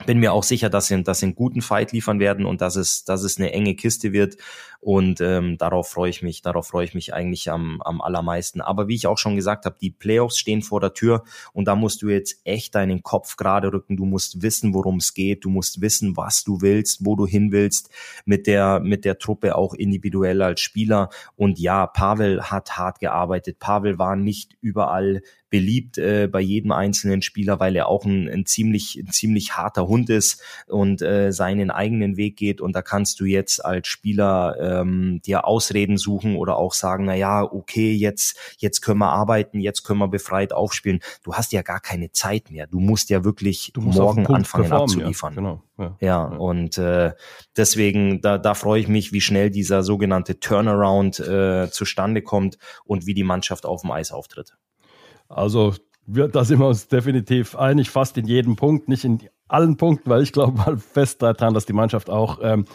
bin 0.07 0.19
mir 0.19 0.33
auch 0.33 0.43
sicher, 0.43 0.71
dass 0.71 0.89
sie, 0.89 1.03
dass 1.03 1.21
sie 1.21 1.27
einen 1.27 1.35
guten 1.37 1.63
Fight 1.63 1.93
liefern 1.93 2.19
werden 2.19 2.47
und 2.47 2.61
dass 2.61 2.77
es, 2.77 3.05
dass 3.05 3.23
es 3.23 3.39
eine 3.39 3.53
enge 3.53 3.77
Kiste 3.77 4.13
wird. 4.13 4.37
Und 4.81 5.23
ähm, 5.23 5.57
darauf 5.57 5.89
freue 5.89 6.11
ich 6.11 6.21
mich, 6.21 6.43
darauf 6.43 6.67
freue 6.67 6.85
ich 6.85 6.95
mich 6.95 7.15
eigentlich 7.15 7.51
am, 7.51 7.81
am 7.81 8.03
allermeisten. 8.03 8.61
Aber 8.61 8.87
wie 8.87 8.97
ich 8.97 9.07
auch 9.07 9.17
schon 9.17 9.37
gesagt 9.37 9.65
habe, 9.65 9.77
die 9.81 9.91
Playoffs 9.91 10.37
stehen 10.37 10.61
vor 10.61 10.81
der 10.81 10.93
Tür 10.93 11.25
und 11.55 11.67
da 11.67 11.75
musst 11.75 12.03
du 12.03 12.09
jetzt 12.11 12.41
echt 12.45 12.75
deinen 12.75 13.03
Kopf 13.03 13.37
gerade 13.37 13.73
rücken. 13.73 13.97
Du 13.97 14.05
musst 14.05 14.43
wissen, 14.43 14.75
worum 14.75 14.97
es 14.97 15.15
geht. 15.15 15.45
Du 15.45 15.49
musst 15.49 15.81
wissen, 15.81 16.19
was 16.19 16.45
du 16.45 16.61
willst, 16.61 17.07
wo 17.07 17.17
du 17.17 17.27
hin 17.27 17.51
willst 17.51 17.89
mit 18.27 18.47
der, 18.47 18.81
mit 18.81 19.07
der 19.07 19.19
Truppe 19.19 19.57
auch 19.57 19.73
individuell 19.73 20.43
als 20.43 20.61
Spieler. 20.61 21.09
Und 21.35 21.59
ja, 21.59 21.87
Pavel 21.87 22.43
hat 22.43 22.77
hart 22.77 22.99
gearbeitet. 22.99 23.61
Pavel 23.61 23.99
war 23.99 24.17
nicht 24.17 24.59
überall 24.61 25.23
beliebt 25.55 25.99
äh, 25.99 26.27
bei 26.27 26.41
jedem 26.41 26.73
einzelnen 26.73 27.23
Spieler, 27.23 27.61
weil 27.61 27.77
er 27.77 27.87
auch 27.87 28.05
ein, 28.05 28.29
ein 28.29 28.45
ziemlich 28.45 28.97
ein 28.97 29.13
ziemlich 29.13 29.57
harter 29.57 29.87
Hund 29.87 30.11
ist 30.11 30.43
und 30.67 31.01
äh, 31.01 31.31
seinen 31.31 31.71
eigenen 31.71 32.17
Weg 32.17 32.37
geht 32.37 32.61
und 32.61 32.75
da 32.75 32.83
kannst 32.83 33.21
du 33.21 33.25
jetzt 33.25 33.65
als 33.65 33.87
Spieler 33.87 34.57
ähm, 34.59 35.21
dir 35.25 35.47
Ausreden 35.47 35.97
suchen 35.97 36.35
oder 36.35 36.57
auch 36.57 36.73
sagen, 36.73 37.05
na 37.05 37.15
ja, 37.15 37.45
okay, 37.45 37.93
jetzt 37.93 38.37
jetzt 38.59 38.81
können 38.81 38.99
wir 38.99 39.13
arbeiten, 39.13 39.61
jetzt 39.61 39.85
können 39.85 40.01
wir 40.01 40.09
befreit 40.09 40.53
aufspielen. 40.53 40.99
Du 41.23 41.35
hast 41.35 41.53
ja 41.53 41.63
gar 41.63 41.79
keine 41.79 42.11
Zeit 42.11 42.51
mehr. 42.51 42.67
Du 42.67 42.81
musst 42.81 43.09
ja 43.11 43.23
wirklich 43.23 43.73
morgen 43.77 44.27
anfangen 44.27 44.73
abzuliefern. 44.73 45.35
Ja, 45.35 45.41
genau. 45.41 45.63
Ja, 45.79 45.97
ja, 46.01 46.25
und 46.25 46.79
äh, 46.79 47.13
deswegen, 47.57 48.21
da, 48.21 48.39
da 48.39 48.55
freue 48.55 48.81
ich 48.81 48.89
mich, 48.89 49.13
wie 49.13 49.21
schnell 49.21 49.51
dieser 49.51 49.85
sogenannte 49.85 50.41
Turnaround 50.41 51.21
äh, 51.21 51.69
zustande 51.71 52.23
kommt 52.23 52.59
und 52.85 53.07
wie 53.07 53.15
die 53.15 53.25
Mannschaft 53.25 53.67
auf 53.67 53.83
dem 53.83 53.93
Eis 53.93 54.11
auftritt. 54.11 54.57
Also 55.35 55.75
wir, 56.07 56.29
da 56.29 56.45
sind 56.45 56.61
wir 56.61 56.69
uns 56.69 56.89
definitiv 56.89 57.57
einig, 57.57 57.91
fast 57.91 58.17
in 58.19 58.27
jedem 58.27 58.57
Punkt, 58.57 58.89
nicht 58.89 59.05
in 59.05 59.21
allen 59.49 59.77
Punkten, 59.77 60.09
weil 60.09 60.23
ich 60.23 60.33
glaube 60.33 60.57
mal 60.57 60.79
fest 60.79 61.23
daran, 61.23 61.55
dass 61.55 61.67
die 61.67 61.73
Mannschaft 61.73 62.09
auch 62.09 62.39
ähm, 62.43 62.67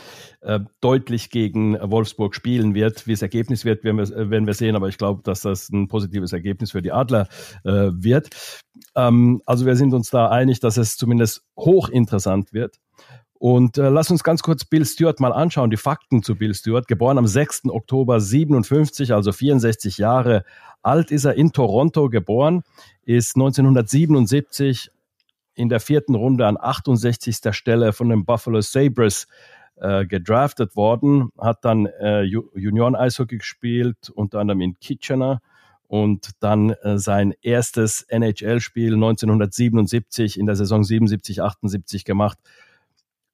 äh, 0.42 0.60
deutlich 0.82 1.30
gegen 1.30 1.78
Wolfsburg 1.80 2.36
spielen 2.36 2.74
wird. 2.74 3.08
Wie 3.08 3.12
das 3.12 3.22
Ergebnis 3.22 3.66
wird, 3.66 3.84
werden 3.84 3.98
wir, 3.98 4.30
werden 4.30 4.46
wir 4.46 4.54
sehen, 4.54 4.76
aber 4.76 4.88
ich 4.88 4.98
glaube, 4.98 5.22
dass 5.24 5.42
das 5.42 5.70
ein 5.70 5.88
positives 5.88 6.34
Ergebnis 6.34 6.72
für 6.72 6.82
die 6.82 6.92
Adler 6.92 7.28
äh, 7.64 7.90
wird. 7.94 8.30
Ähm, 8.96 9.42
also 9.46 9.66
wir 9.66 9.76
sind 9.76 9.94
uns 9.94 10.10
da 10.10 10.30
einig, 10.30 10.60
dass 10.60 10.78
es 10.78 10.98
zumindest 10.98 11.44
hochinteressant 11.58 12.54
wird. 12.54 12.78
Und 13.40 13.78
äh, 13.78 13.88
lass 13.88 14.12
uns 14.12 14.24
ganz 14.24 14.44
kurz 14.44 14.66
Bill 14.66 14.86
Stewart 14.86 15.22
mal 15.22 15.32
anschauen, 15.32 15.70
die 15.70 15.78
Fakten 15.78 16.24
zu 16.24 16.36
Bill 16.36 16.54
Stewart. 16.54 16.90
Geboren 16.90 17.18
am 17.18 17.26
6. 17.26 17.70
Oktober 17.70 18.20
57, 18.20 19.14
also 19.14 19.32
64 19.32 19.98
Jahre 19.98 20.44
alt 20.82 21.10
ist 21.12 21.26
er, 21.26 21.36
in 21.36 21.52
Toronto 21.52 22.10
geboren, 22.10 22.64
ist 23.04 23.36
1977 23.36 24.92
in 25.56 25.70
der 25.70 25.80
vierten 25.80 26.16
Runde 26.16 26.48
an 26.48 26.58
68. 26.60 27.38
Stelle 27.52 27.94
von 27.94 28.10
den 28.10 28.26
Buffalo 28.26 28.62
Sabres 28.62 29.28
äh, 29.78 30.06
gedraftet 30.06 30.76
worden, 30.76 31.32
hat 31.38 31.64
dann 31.64 31.86
äh, 31.86 32.24
Junioren-Eishockey 32.24 33.38
gespielt, 33.38 34.10
unter 34.14 34.40
anderem 34.40 34.62
in 34.62 34.80
Kitchener 34.80 35.42
und 35.88 36.32
dann 36.42 36.72
äh, 36.72 36.98
sein 36.98 37.34
erstes 37.42 38.06
NHL-Spiel 38.10 38.94
1977 38.96 40.38
in 40.38 40.46
der 40.46 40.56
Saison 40.56 40.84
77, 40.84 41.42
78 41.42 42.06
gemacht. 42.06 42.38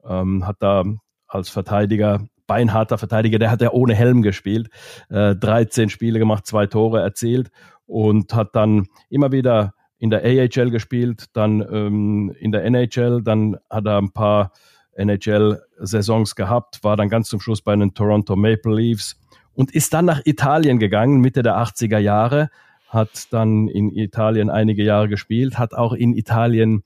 Ähm, 0.07 0.45
hat 0.45 0.57
da 0.59 0.83
als 1.27 1.49
Verteidiger, 1.49 2.27
beinharter 2.47 2.97
Verteidiger, 2.97 3.39
der 3.39 3.51
hat 3.51 3.61
ja 3.61 3.71
ohne 3.71 3.95
Helm 3.95 4.21
gespielt, 4.21 4.69
äh, 5.09 5.35
13 5.35 5.89
Spiele 5.89 6.19
gemacht, 6.19 6.45
zwei 6.45 6.67
Tore 6.67 7.01
erzielt 7.01 7.49
und 7.85 8.33
hat 8.33 8.55
dann 8.55 8.87
immer 9.09 9.31
wieder 9.31 9.73
in 9.97 10.09
der 10.09 10.23
AHL 10.23 10.69
gespielt, 10.69 11.25
dann 11.33 11.61
ähm, 11.61 12.35
in 12.39 12.51
der 12.51 12.63
NHL, 12.65 13.21
dann 13.23 13.57
hat 13.69 13.85
er 13.85 13.97
ein 13.97 14.11
paar 14.11 14.51
NHL-Saisons 14.95 16.35
gehabt, 16.35 16.83
war 16.83 16.97
dann 16.97 17.09
ganz 17.09 17.29
zum 17.29 17.39
Schluss 17.39 17.61
bei 17.61 17.75
den 17.75 17.93
Toronto 17.93 18.35
Maple 18.35 18.75
Leafs 18.75 19.19
und 19.53 19.73
ist 19.73 19.93
dann 19.93 20.05
nach 20.05 20.21
Italien 20.25 20.79
gegangen, 20.79 21.21
Mitte 21.21 21.41
der 21.43 21.57
80er 21.57 21.97
Jahre, 21.97 22.49
hat 22.89 23.33
dann 23.33 23.67
in 23.67 23.89
Italien 23.89 24.49
einige 24.49 24.83
Jahre 24.83 25.09
gespielt, 25.09 25.57
hat 25.57 25.73
auch 25.73 25.93
in 25.93 26.13
Italien 26.13 26.83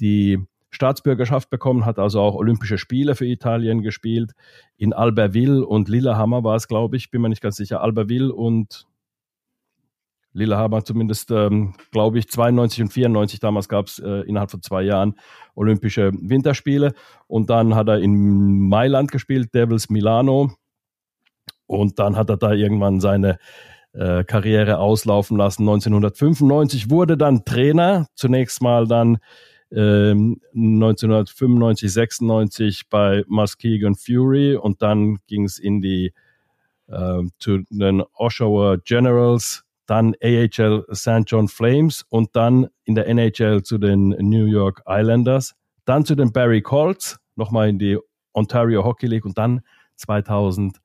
die 0.00 0.38
Staatsbürgerschaft 0.72 1.50
bekommen, 1.50 1.86
hat 1.86 1.98
also 1.98 2.20
auch 2.20 2.34
Olympische 2.34 2.78
Spiele 2.78 3.14
für 3.14 3.26
Italien 3.26 3.82
gespielt. 3.82 4.32
In 4.76 4.92
Albertville 4.92 5.64
und 5.64 5.88
Lillehammer 5.88 6.42
war 6.42 6.56
es, 6.56 6.66
glaube 6.66 6.96
ich, 6.96 7.10
bin 7.10 7.20
mir 7.20 7.28
nicht 7.28 7.42
ganz 7.42 7.56
sicher, 7.56 7.82
Albertville 7.82 8.32
und 8.32 8.86
Lillehammer 10.32 10.82
zumindest, 10.82 11.30
ähm, 11.30 11.74
glaube 11.90 12.18
ich, 12.18 12.28
92 12.28 12.84
und 12.84 12.92
94, 12.92 13.38
damals 13.38 13.68
gab 13.68 13.86
es 13.86 13.98
äh, 13.98 14.22
innerhalb 14.22 14.50
von 14.50 14.62
zwei 14.62 14.82
Jahren 14.82 15.14
Olympische 15.54 16.10
Winterspiele. 16.14 16.94
Und 17.26 17.50
dann 17.50 17.74
hat 17.74 17.88
er 17.88 17.98
in 17.98 18.68
Mailand 18.68 19.12
gespielt, 19.12 19.54
Devils 19.54 19.90
Milano. 19.90 20.52
Und 21.66 21.98
dann 21.98 22.16
hat 22.16 22.30
er 22.30 22.38
da 22.38 22.52
irgendwann 22.52 23.00
seine 23.00 23.38
äh, 23.92 24.24
Karriere 24.24 24.78
auslaufen 24.78 25.36
lassen. 25.36 25.62
1995 25.62 26.90
wurde 26.90 27.18
dann 27.18 27.44
Trainer, 27.44 28.06
zunächst 28.14 28.62
mal 28.62 28.86
dann 28.86 29.18
ähm, 29.74 30.40
1995, 30.54 31.92
96 31.92 32.88
bei 32.88 33.24
Muskegon 33.26 33.94
Fury 33.94 34.56
und 34.56 34.82
dann 34.82 35.18
ging 35.26 35.44
es 35.44 35.58
in 35.58 35.80
die 35.80 36.12
äh, 36.88 37.22
zu 37.38 37.58
den 37.70 38.02
Oshawa 38.14 38.76
Generals 38.84 39.64
dann 39.86 40.14
AHL 40.22 40.86
St. 40.94 41.24
John 41.26 41.48
Flames 41.48 42.04
und 42.08 42.34
dann 42.36 42.68
in 42.84 42.94
der 42.94 43.06
NHL 43.08 43.62
zu 43.62 43.78
den 43.78 44.10
New 44.10 44.46
York 44.46 44.82
Islanders, 44.86 45.54
dann 45.84 46.04
zu 46.04 46.14
den 46.14 46.32
Barry 46.32 46.62
Colts, 46.62 47.18
nochmal 47.36 47.68
in 47.68 47.78
die 47.78 47.98
Ontario 48.32 48.84
Hockey 48.84 49.06
League 49.06 49.24
und 49.24 49.36
dann 49.36 49.60
2000 49.96 50.80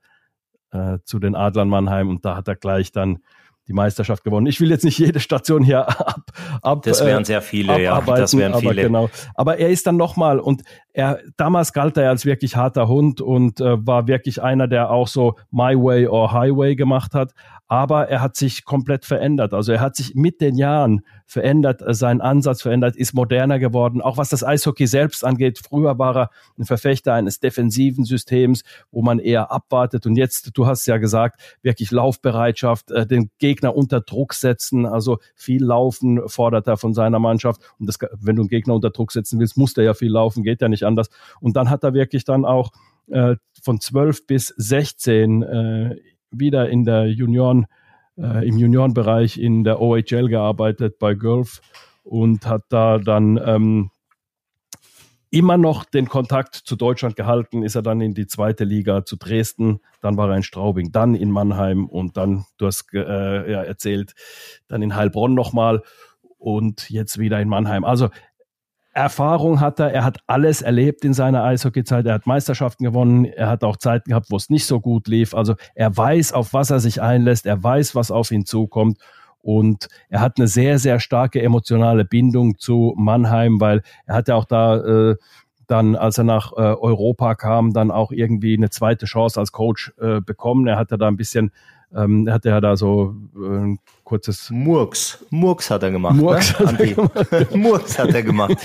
äh, 0.72 0.98
zu 1.04 1.20
den 1.20 1.36
Adlern 1.36 1.70
Mannheim 1.70 2.10
und 2.10 2.26
da 2.26 2.36
hat 2.36 2.48
er 2.48 2.56
gleich 2.56 2.92
dann 2.92 3.20
die 3.68 3.74
Meisterschaft 3.74 4.24
gewonnen. 4.24 4.48
Ich 4.48 4.62
will 4.62 4.70
jetzt 4.70 4.86
nicht 4.86 4.98
jede 4.98 5.20
Station 5.20 5.64
hier 5.64 5.88
ab, 6.00 6.32
ab 6.62 6.84
Das 6.84 7.04
wären 7.04 7.24
äh, 7.24 7.26
sehr 7.26 7.42
viele, 7.42 7.82
ja. 7.82 8.02
Das 8.02 8.36
wären 8.38 8.56
viele. 8.60 8.72
Aber 8.72 8.82
genau. 8.82 9.10
Aber 9.36 9.58
er 9.58 9.70
ist 9.70 9.88
dann 9.88 9.98
nochmal 9.98 10.40
und 10.40 10.64
er 10.98 11.20
damals 11.38 11.74
galt 11.74 11.96
er 11.98 12.10
als 12.10 12.26
wirklich 12.26 12.56
harter 12.56 12.88
Hund 12.88 13.22
und 13.22 13.62
äh, 13.62 13.86
war 13.86 14.08
wirklich 14.08 14.42
einer, 14.42 14.68
der 14.68 14.90
auch 14.90 15.08
so 15.08 15.36
My 15.52 15.76
Way 15.76 16.08
or 16.08 16.32
Highway 16.34 16.76
gemacht 16.76 17.14
hat 17.14 17.34
aber 17.68 18.08
er 18.08 18.22
hat 18.22 18.36
sich 18.38 18.64
komplett 18.64 19.04
verändert. 19.04 19.54
Also 19.54 19.74
er 19.74 19.82
hat 19.82 19.96
sich 19.96 20.16
mit 20.16 20.40
den 20.40 20.56
Jahren 20.56 21.02
verändert, 21.26 21.82
äh, 21.82 21.94
sein 21.94 22.22
Ansatz 22.22 22.62
verändert, 22.62 22.96
ist 22.96 23.14
moderner 23.14 23.60
geworden. 23.60 24.02
Auch 24.02 24.18
was 24.18 24.30
das 24.30 24.44
Eishockey 24.44 24.88
selbst 24.88 25.26
angeht. 25.26 25.60
Früher 25.60 26.00
war 26.00 26.16
er 26.16 26.30
ein 26.58 26.64
Verfechter 26.64 27.14
eines 27.14 27.42
defensiven 27.42 28.06
Systems, 28.06 28.64
wo 28.90 29.02
man 29.02 29.20
eher 29.20 29.52
abwartet. 29.52 30.06
Und 30.06 30.16
jetzt, 30.16 30.52
du 30.54 30.66
hast 30.66 30.88
ja 30.88 30.98
gesagt, 30.98 31.58
wirklich 31.62 31.92
Laufbereitschaft, 31.92 32.92
äh, 32.92 33.06
den 33.06 33.32
Gegner 33.38 33.76
unter 33.76 34.00
Druck 34.00 34.34
setzen. 34.34 34.86
Also 34.86 35.18
viel 35.36 35.64
Laufen 35.64 36.22
fordert 36.28 36.68
er 36.68 36.78
von 36.78 36.94
seiner 36.94 37.20
Mannschaft. 37.20 37.62
Und 37.80 37.88
das, 37.88 37.98
wenn 38.22 38.38
du 38.38 38.44
einen 38.44 38.50
Gegner 38.50 38.76
unter 38.76 38.92
Druck 38.92 39.12
setzen 39.12 39.40
willst, 39.42 39.58
muss 39.58 39.74
der 39.74 39.84
ja 39.84 39.94
viel 39.94 40.12
laufen, 40.12 40.44
geht 40.44 40.62
ja 40.62 40.70
nicht 40.70 40.84
anders. 40.88 41.10
Und 41.40 41.56
dann 41.56 41.70
hat 41.70 41.84
er 41.84 41.94
wirklich 41.94 42.24
dann 42.24 42.46
auch 42.46 42.72
äh, 43.08 43.36
von 43.62 43.80
12 43.80 44.26
bis 44.28 44.48
16 44.58 45.44
äh, 45.44 45.96
wieder 46.32 46.70
in 46.70 46.84
der 46.84 47.08
Junioren, 47.08 47.68
äh, 48.18 48.48
im 48.48 48.58
Juniorenbereich 48.58 49.38
in 49.38 49.64
der 49.64 49.80
OHL 49.82 50.28
gearbeitet 50.28 51.00
bei 51.00 51.14
Gulf 51.14 51.62
und 52.04 52.46
hat 52.48 52.64
da 52.70 52.98
dann 52.98 53.40
ähm, 53.44 53.92
immer 55.30 55.58
noch 55.58 55.86
den 55.86 56.08
Kontakt 56.08 56.56
zu 56.56 56.76
Deutschland 56.76 57.16
gehalten, 57.16 57.64
ist 57.64 57.76
er 57.76 57.82
dann 57.82 58.02
in 58.02 58.14
die 58.14 58.28
zweite 58.28 58.64
Liga 58.64 59.04
zu 59.04 59.18
Dresden, 59.18 59.82
dann 60.02 60.18
war 60.18 60.30
er 60.30 60.38
in 60.38 60.44
Straubing, 60.44 60.92
dann 60.92 61.16
in 61.16 61.32
Mannheim 61.32 61.88
und 61.88 62.18
dann, 62.18 62.46
du 62.58 62.68
hast 62.68 62.94
äh, 62.94 63.52
ja, 63.52 63.64
erzählt, 63.64 64.14
dann 64.68 64.82
in 64.82 64.96
Heilbronn 64.96 65.34
nochmal 65.34 65.84
und 66.38 66.90
jetzt 66.90 67.20
wieder 67.20 67.42
in 67.42 67.50
Mannheim. 67.50 67.84
Also 67.84 68.10
Erfahrung 68.98 69.60
hat 69.60 69.80
er, 69.80 69.94
er 69.94 70.04
hat 70.04 70.18
alles 70.26 70.64
erlebt 70.64 71.06
in 71.06 71.14
seiner 71.14 71.44
Eishockeyzeit, 71.44 72.08
er 72.08 72.16
hat 72.16 72.26
Meisterschaften 72.26 72.84
gewonnen, 72.84 73.26
er 73.26 73.48
hat 73.48 73.64
auch 73.64 73.78
Zeiten 73.78 74.10
gehabt, 74.10 74.32
wo 74.32 74.36
es 74.38 74.50
nicht 74.50 74.66
so 74.66 74.80
gut 74.80 75.08
lief. 75.08 75.36
Also 75.36 75.54
er 75.76 75.96
weiß, 75.96 76.34
auf 76.34 76.52
was 76.54 76.72
er 76.72 76.80
sich 76.80 77.00
einlässt, 77.00 77.46
er 77.46 77.64
weiß, 77.64 77.94
was 77.94 78.10
auf 78.10 78.32
ihn 78.32 78.48
zukommt. 78.48 78.98
Und 79.40 79.88
er 80.10 80.22
hat 80.22 80.40
eine 80.40 80.48
sehr, 80.48 80.80
sehr 80.80 81.00
starke 81.00 81.44
emotionale 81.44 82.06
Bindung 82.06 82.58
zu 82.58 82.96
Mannheim, 82.98 83.62
weil 83.62 83.84
er 84.08 84.16
hat 84.16 84.30
ja 84.30 84.36
auch 84.36 84.46
da 84.46 84.78
äh, 84.78 85.16
dann, 85.68 85.96
als 85.96 86.18
er 86.18 86.24
nach 86.24 86.54
äh, 86.54 86.56
Europa 86.56 87.36
kam, 87.36 87.74
dann 87.74 87.92
auch 87.92 88.12
irgendwie 88.12 88.56
eine 88.56 88.72
zweite 88.72 89.06
Chance 89.06 89.40
als 89.40 89.52
Coach 89.52 89.94
äh, 90.02 90.22
bekommen. 90.22 90.66
Er 90.66 90.78
hatte 90.78 90.98
da 90.98 91.08
ein 91.08 91.18
bisschen 91.18 91.52
ähm, 91.96 92.28
er 92.28 92.34
hat 92.34 92.46
ja 92.46 92.60
da 92.60 92.76
so 92.76 93.16
äh, 93.36 93.46
ein 93.46 93.80
kurzes 94.04 94.50
Murks. 94.50 95.26
Murks 95.30 95.72
hat 95.72 95.84
er 95.84 95.92
gemacht. 95.92 96.16
Murks, 96.16 96.60
ne? 96.60 96.68
hat, 96.68 96.80
er 96.80 96.88
gemacht. 96.88 97.56
Murks 97.56 98.00
hat 98.00 98.14
er 98.14 98.24
gemacht. 98.24 98.58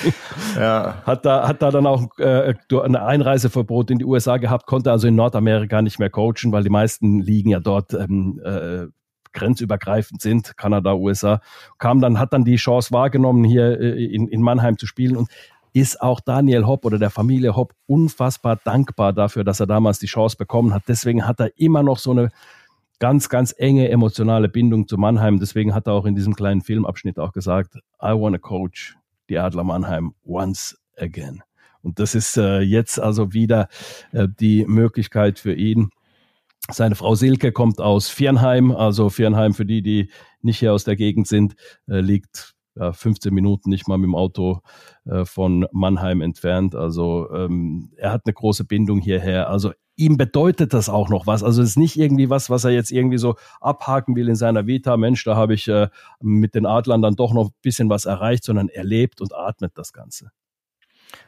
ja. 0.57 1.03
Hat 1.05 1.25
da, 1.25 1.47
hat 1.47 1.63
da 1.63 1.71
dann 1.71 1.87
auch 1.87 2.19
äh, 2.19 2.55
ein 2.83 2.97
Einreiseverbot 2.97 3.91
in 3.91 3.99
die 3.99 4.05
USA 4.05 4.39
gehabt, 4.39 4.67
konnte 4.67 4.91
also 4.91 5.07
in 5.07 5.15
Nordamerika 5.15 5.83
nicht 5.83 5.99
mehr 5.99 6.11
coachen, 6.11 6.51
weil 6.53 6.65
die 6.65 6.71
meisten 6.71 7.21
Ligen 7.21 7.51
ja 7.51 7.61
dort 7.61 7.95
ähm, 7.95 8.41
äh, 8.45 8.87
grenzübergreifend 9.33 10.21
sind, 10.21 10.57
Kanada, 10.57 10.95
USA, 10.95 11.41
kam 11.79 12.01
dann, 12.01 12.19
hat 12.19 12.33
dann 12.33 12.45
die 12.45 12.57
Chance 12.57 12.93
wahrgenommen, 12.93 13.45
hier 13.45 13.81
äh, 13.81 14.05
in, 14.05 14.29
in 14.29 14.43
Mannheim 14.43 14.79
zu 14.79 14.87
spielen 14.87 15.17
und 15.17 15.29
ist 15.73 16.03
auch 16.03 16.21
Daniel 16.21 16.67
Hopp 16.67 16.85
oder 16.85 16.99
der 16.99 17.11
Familie 17.11 17.57
Hopp 17.57 17.75
unfassbar 17.87 18.59
dankbar 18.63 19.13
dafür, 19.13 19.43
dass 19.43 19.61
er 19.61 19.67
damals 19.67 19.99
die 19.99 20.07
Chance 20.07 20.37
bekommen 20.37 20.75
hat. 20.75 20.83
Deswegen 20.87 21.27
hat 21.27 21.41
er 21.41 21.59
immer 21.59 21.83
noch 21.83 21.99
so 21.99 22.11
eine 22.11 22.31
ganz, 23.03 23.29
ganz 23.29 23.53
enge 23.59 23.89
emotionale 23.89 24.49
Bindung 24.49 24.87
zu 24.87 24.97
Mannheim. 24.97 25.41
Deswegen 25.41 25.75
hat 25.75 25.89
er 25.89 25.95
auch 25.95 26.05
in 26.05 26.15
diesem 26.15 26.37
kleinen 26.37 26.61
Filmabschnitt 26.61 27.19
auch 27.19 27.33
gesagt, 27.33 27.75
I 28.01 28.13
want 28.13 28.37
to 28.37 28.41
coach 28.41 28.97
die 29.29 29.41
Adler 29.41 29.65
Mannheim 29.65 30.15
once 30.25 30.81
again. 30.97 31.43
Und 31.83 31.99
das 31.99 32.15
ist 32.15 32.37
äh, 32.37 32.61
jetzt 32.61 33.01
also 33.01 33.33
wieder 33.33 33.67
äh, 34.13 34.29
die 34.39 34.65
Möglichkeit 34.67 35.41
für 35.41 35.53
ihn. 35.53 35.91
Seine 36.71 36.95
Frau 36.95 37.17
Silke 37.17 37.51
kommt 37.51 37.81
aus 37.81 38.09
Viernheim, 38.09 38.71
also 38.71 39.11
Viernheim 39.11 39.53
für 39.53 39.67
die, 39.67 39.83
die 39.83 40.09
nicht 40.41 40.61
hier 40.61 40.73
aus 40.73 40.85
der 40.85 40.95
Gegend 40.95 41.27
sind, 41.27 41.57
äh, 41.89 41.99
liegt 41.99 42.55
ja, 42.77 42.93
15 42.93 43.35
Minuten 43.35 43.69
nicht 43.69 43.89
mal 43.89 43.99
mit 43.99 44.07
dem 44.07 44.15
Auto 44.15 44.61
äh, 45.07 45.25
von 45.25 45.67
Mannheim 45.73 46.21
entfernt. 46.21 46.77
Also 46.77 47.29
ähm, 47.35 47.91
er 47.97 48.13
hat 48.13 48.23
eine 48.27 48.33
große 48.33 48.65
Bindung 48.65 49.01
hierher. 49.01 49.51
Also 49.51 49.73
ihm 49.97 50.17
bedeutet 50.17 50.73
das 50.73 50.89
auch 50.89 51.09
noch 51.09 51.27
was. 51.27 51.43
Also 51.43 51.63
es 51.63 51.71
ist 51.71 51.77
nicht 51.77 51.99
irgendwie 51.99 52.31
was, 52.31 52.51
was 52.51 52.65
er 52.65 52.71
jetzt 52.71 52.91
irgendwie 52.91 53.19
so 53.19 53.37
abhaken 53.61 54.17
will 54.17 54.29
in 54.29 54.37
seiner 54.37 54.67
Vita. 54.67 54.97
Mensch, 54.97 55.25
da 55.25 55.37
habe 55.37 55.55
ich 55.55 55.69
äh, 55.69 55.89
mit 56.21 56.55
den 56.55 56.67
Adlern 56.67 57.03
dann 57.03 57.17
doch 57.17 57.33
noch 57.33 57.49
ein 57.49 57.55
bisschen 57.63 57.91
was 57.91 58.05
erreicht, 58.05 58.45
sondern 58.45 58.69
er 58.69 58.85
lebt 58.85 59.21
und 59.21 59.35
atmet 59.35 59.73
das 59.77 59.93
Ganze. 59.93 60.31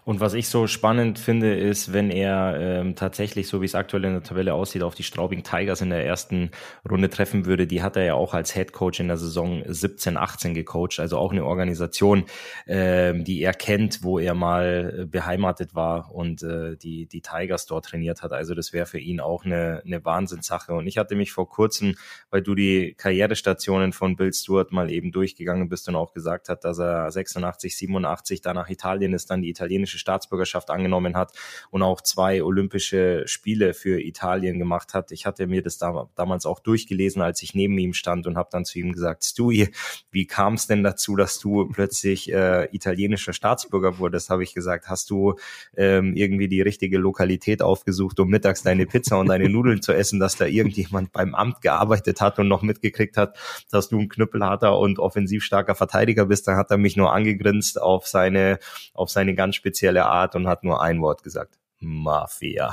Und 0.04 0.20
was 0.20 0.34
ich 0.34 0.48
so 0.48 0.66
spannend 0.66 1.18
finde, 1.18 1.56
ist, 1.56 1.92
wenn 1.92 2.10
er 2.10 2.56
ähm, 2.60 2.94
tatsächlich, 2.94 3.48
so 3.48 3.62
wie 3.62 3.66
es 3.66 3.74
aktuell 3.74 4.04
in 4.04 4.12
der 4.12 4.22
Tabelle 4.22 4.52
aussieht, 4.52 4.82
auf 4.82 4.94
die 4.94 5.02
Straubing 5.02 5.42
Tigers 5.42 5.80
in 5.80 5.90
der 5.90 6.04
ersten 6.04 6.50
Runde 6.88 7.08
treffen 7.08 7.46
würde. 7.46 7.66
Die 7.66 7.82
hat 7.82 7.96
er 7.96 8.04
ja 8.04 8.14
auch 8.14 8.34
als 8.34 8.52
Head 8.52 8.72
Coach 8.72 9.00
in 9.00 9.08
der 9.08 9.16
Saison 9.16 9.62
17, 9.66 10.18
18 10.18 10.52
gecoacht. 10.52 11.00
Also 11.00 11.16
auch 11.16 11.32
eine 11.32 11.44
Organisation, 11.44 12.24
ähm, 12.66 13.24
die 13.24 13.42
er 13.42 13.54
kennt, 13.54 14.02
wo 14.02 14.18
er 14.18 14.34
mal 14.34 14.94
äh, 15.00 15.06
beheimatet 15.06 15.74
war 15.74 16.14
und 16.14 16.42
äh, 16.42 16.76
die, 16.76 17.06
die 17.06 17.22
Tigers 17.22 17.64
dort 17.64 17.86
trainiert 17.86 18.22
hat. 18.22 18.32
Also 18.32 18.54
das 18.54 18.74
wäre 18.74 18.86
für 18.86 18.98
ihn 18.98 19.20
auch 19.20 19.46
eine, 19.46 19.82
eine 19.86 20.04
Wahnsinnssache. 20.04 20.74
Und 20.74 20.86
ich 20.86 20.98
hatte 20.98 21.14
mich 21.14 21.32
vor 21.32 21.48
kurzem, 21.48 21.94
weil 22.28 22.42
du 22.42 22.54
die 22.54 22.94
Karrierestationen 22.94 23.94
von 23.94 24.16
Bill 24.16 24.34
Stewart 24.34 24.70
mal 24.70 24.90
eben 24.90 25.12
durchgegangen 25.12 25.70
bist 25.70 25.88
und 25.88 25.96
auch 25.96 26.12
gesagt 26.12 26.50
hat, 26.50 26.64
dass 26.64 26.78
er 26.78 27.10
86, 27.10 27.74
87 27.74 28.42
da 28.42 28.52
nach 28.52 28.68
Italien 28.68 29.14
ist, 29.14 29.30
dann 29.30 29.40
die 29.40 29.48
italienische 29.48 29.73
italienische 29.74 29.98
Staatsbürgerschaft 29.98 30.70
angenommen 30.70 31.16
hat 31.16 31.32
und 31.70 31.82
auch 31.82 32.00
zwei 32.00 32.42
Olympische 32.42 33.24
Spiele 33.26 33.74
für 33.74 34.00
Italien 34.00 34.58
gemacht 34.58 34.94
hat. 34.94 35.10
Ich 35.10 35.26
hatte 35.26 35.46
mir 35.46 35.62
das 35.62 35.78
da, 35.78 36.08
damals 36.14 36.46
auch 36.46 36.60
durchgelesen, 36.60 37.22
als 37.22 37.42
ich 37.42 37.54
neben 37.54 37.76
ihm 37.78 37.92
stand 37.92 38.26
und 38.26 38.36
habe 38.36 38.48
dann 38.52 38.64
zu 38.64 38.78
ihm 38.78 38.92
gesagt, 38.92 39.24
Stewie, 39.24 39.70
wie 40.10 40.26
kam 40.26 40.54
es 40.54 40.66
denn 40.66 40.82
dazu, 40.82 41.16
dass 41.16 41.38
du 41.38 41.66
plötzlich 41.66 42.32
äh, 42.32 42.68
italienischer 42.72 43.32
Staatsbürger 43.32 43.98
wurdest? 43.98 44.30
Habe 44.30 44.44
ich 44.44 44.54
gesagt, 44.54 44.88
hast 44.88 45.10
du 45.10 45.34
ähm, 45.76 46.14
irgendwie 46.14 46.48
die 46.48 46.62
richtige 46.62 46.98
Lokalität 46.98 47.62
aufgesucht, 47.62 48.20
um 48.20 48.28
mittags 48.28 48.62
deine 48.62 48.86
Pizza 48.86 49.18
und 49.18 49.28
deine 49.28 49.48
Nudeln 49.48 49.82
zu 49.82 49.92
essen, 49.92 50.20
dass 50.20 50.36
da 50.36 50.46
irgendjemand 50.46 51.12
beim 51.12 51.34
Amt 51.34 51.60
gearbeitet 51.60 52.20
hat 52.20 52.38
und 52.38 52.48
noch 52.48 52.62
mitgekriegt 52.62 53.16
hat, 53.16 53.36
dass 53.70 53.88
du 53.88 53.98
ein 53.98 54.08
knüppelharter 54.08 54.78
und 54.78 54.98
offensiv 54.98 55.42
starker 55.42 55.74
Verteidiger 55.74 56.26
bist, 56.26 56.46
dann 56.46 56.56
hat 56.56 56.70
er 56.70 56.78
mich 56.78 56.96
nur 56.96 57.12
angegrinst 57.12 57.80
auf 57.80 58.06
seine, 58.06 58.58
auf 58.92 59.10
seine 59.10 59.34
ganz 59.34 59.56
spezielle 59.64 60.04
Art 60.04 60.36
und 60.36 60.46
hat 60.46 60.62
nur 60.62 60.82
ein 60.82 61.00
Wort 61.00 61.22
gesagt. 61.22 61.58
Mafia. 61.80 62.70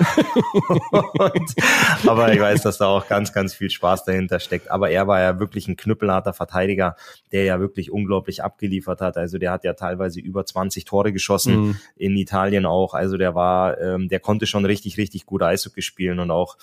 und, 0.91 1.55
aber 2.07 2.33
ich 2.33 2.39
weiß, 2.39 2.61
dass 2.61 2.77
da 2.77 2.87
auch 2.87 3.07
ganz, 3.07 3.33
ganz 3.33 3.53
viel 3.53 3.69
Spaß 3.69 4.05
dahinter 4.05 4.39
steckt. 4.39 4.71
Aber 4.71 4.89
er 4.89 5.07
war 5.07 5.19
ja 5.19 5.39
wirklich 5.39 5.67
ein 5.67 5.75
knüppelharter 5.75 6.33
Verteidiger, 6.33 6.95
der 7.31 7.43
ja 7.43 7.59
wirklich 7.59 7.91
unglaublich 7.91 8.43
abgeliefert 8.43 9.01
hat. 9.01 9.17
Also 9.17 9.37
der 9.37 9.51
hat 9.51 9.63
ja 9.65 9.73
teilweise 9.73 10.21
über 10.21 10.45
20 10.45 10.85
Tore 10.85 11.11
geschossen 11.11 11.61
mhm. 11.61 11.77
in 11.95 12.15
Italien 12.15 12.65
auch. 12.65 12.93
Also 12.93 13.17
der 13.17 13.35
war, 13.35 13.79
ähm, 13.81 14.07
der 14.07 14.19
konnte 14.19 14.45
schon 14.45 14.65
richtig, 14.65 14.97
richtig 14.97 15.25
gut 15.25 15.43
Eishockey 15.43 15.81
spielen 15.81 16.19
und 16.19 16.31
auch 16.31 16.57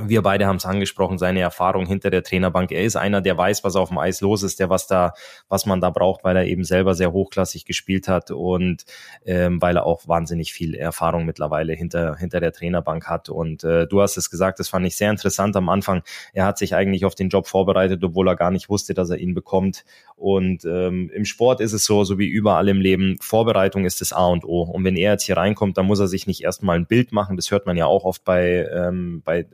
wir 0.00 0.22
beide 0.22 0.46
haben 0.46 0.56
es 0.56 0.66
angesprochen, 0.66 1.18
seine 1.18 1.40
Erfahrung 1.40 1.86
hinter 1.86 2.10
der 2.10 2.22
Trainerbank. 2.22 2.72
Er 2.72 2.84
ist 2.84 2.96
einer, 2.96 3.20
der 3.20 3.36
weiß, 3.36 3.64
was 3.64 3.76
auf 3.76 3.88
dem 3.88 3.98
Eis 3.98 4.20
los 4.20 4.42
ist, 4.42 4.60
der 4.60 4.70
was 4.70 4.86
da, 4.86 5.12
was 5.48 5.66
man 5.66 5.80
da 5.80 5.90
braucht, 5.90 6.24
weil 6.24 6.36
er 6.36 6.46
eben 6.46 6.64
selber 6.64 6.94
sehr 6.94 7.12
hochklassig 7.12 7.64
gespielt 7.64 8.08
hat 8.08 8.30
und 8.30 8.84
ähm, 9.24 9.60
weil 9.62 9.76
er 9.76 9.86
auch 9.86 10.06
wahnsinnig 10.06 10.52
viel 10.52 10.74
Erfahrung 10.74 11.24
mittlerweile 11.24 11.72
hinter 11.72 12.16
hinter 12.16 12.40
der 12.40 12.52
Trainerbank 12.52 13.06
hat. 13.08 13.28
Und 13.28 13.64
äh, 13.64 13.86
du 13.86 14.00
hast 14.00 14.16
es 14.16 14.30
gesagt, 14.30 14.58
das 14.58 14.68
fand 14.68 14.86
ich 14.86 14.96
sehr 14.96 15.10
interessant 15.10 15.56
am 15.56 15.68
Anfang. 15.68 16.02
Er 16.32 16.44
hat 16.44 16.58
sich 16.58 16.74
eigentlich 16.74 17.04
auf 17.04 17.14
den 17.14 17.28
Job 17.28 17.46
vorbereitet, 17.46 18.02
obwohl 18.04 18.28
er 18.28 18.36
gar 18.36 18.50
nicht 18.50 18.68
wusste, 18.68 18.94
dass 18.94 19.10
er 19.10 19.18
ihn 19.18 19.34
bekommt. 19.34 19.84
Und 20.16 20.64
ähm, 20.64 21.10
im 21.14 21.24
Sport 21.24 21.60
ist 21.60 21.72
es 21.72 21.84
so, 21.84 22.04
so 22.04 22.18
wie 22.18 22.26
überall 22.26 22.68
im 22.68 22.80
Leben, 22.80 23.16
Vorbereitung 23.20 23.84
ist 23.84 24.00
das 24.00 24.12
A 24.12 24.26
und 24.26 24.44
O. 24.44 24.62
Und 24.62 24.84
wenn 24.84 24.96
er 24.96 25.12
jetzt 25.12 25.24
hier 25.24 25.36
reinkommt, 25.36 25.76
dann 25.76 25.86
muss 25.86 26.00
er 26.00 26.08
sich 26.08 26.26
nicht 26.26 26.42
erstmal 26.42 26.76
ein 26.76 26.86
Bild 26.86 27.12
machen. 27.12 27.36
Das 27.36 27.50
hört 27.50 27.66
man 27.66 27.76
ja 27.76 27.86
auch 27.86 28.04
oft 28.04 28.24
bei 28.24 28.66
ähm, 28.72 29.22
bei 29.24 29.46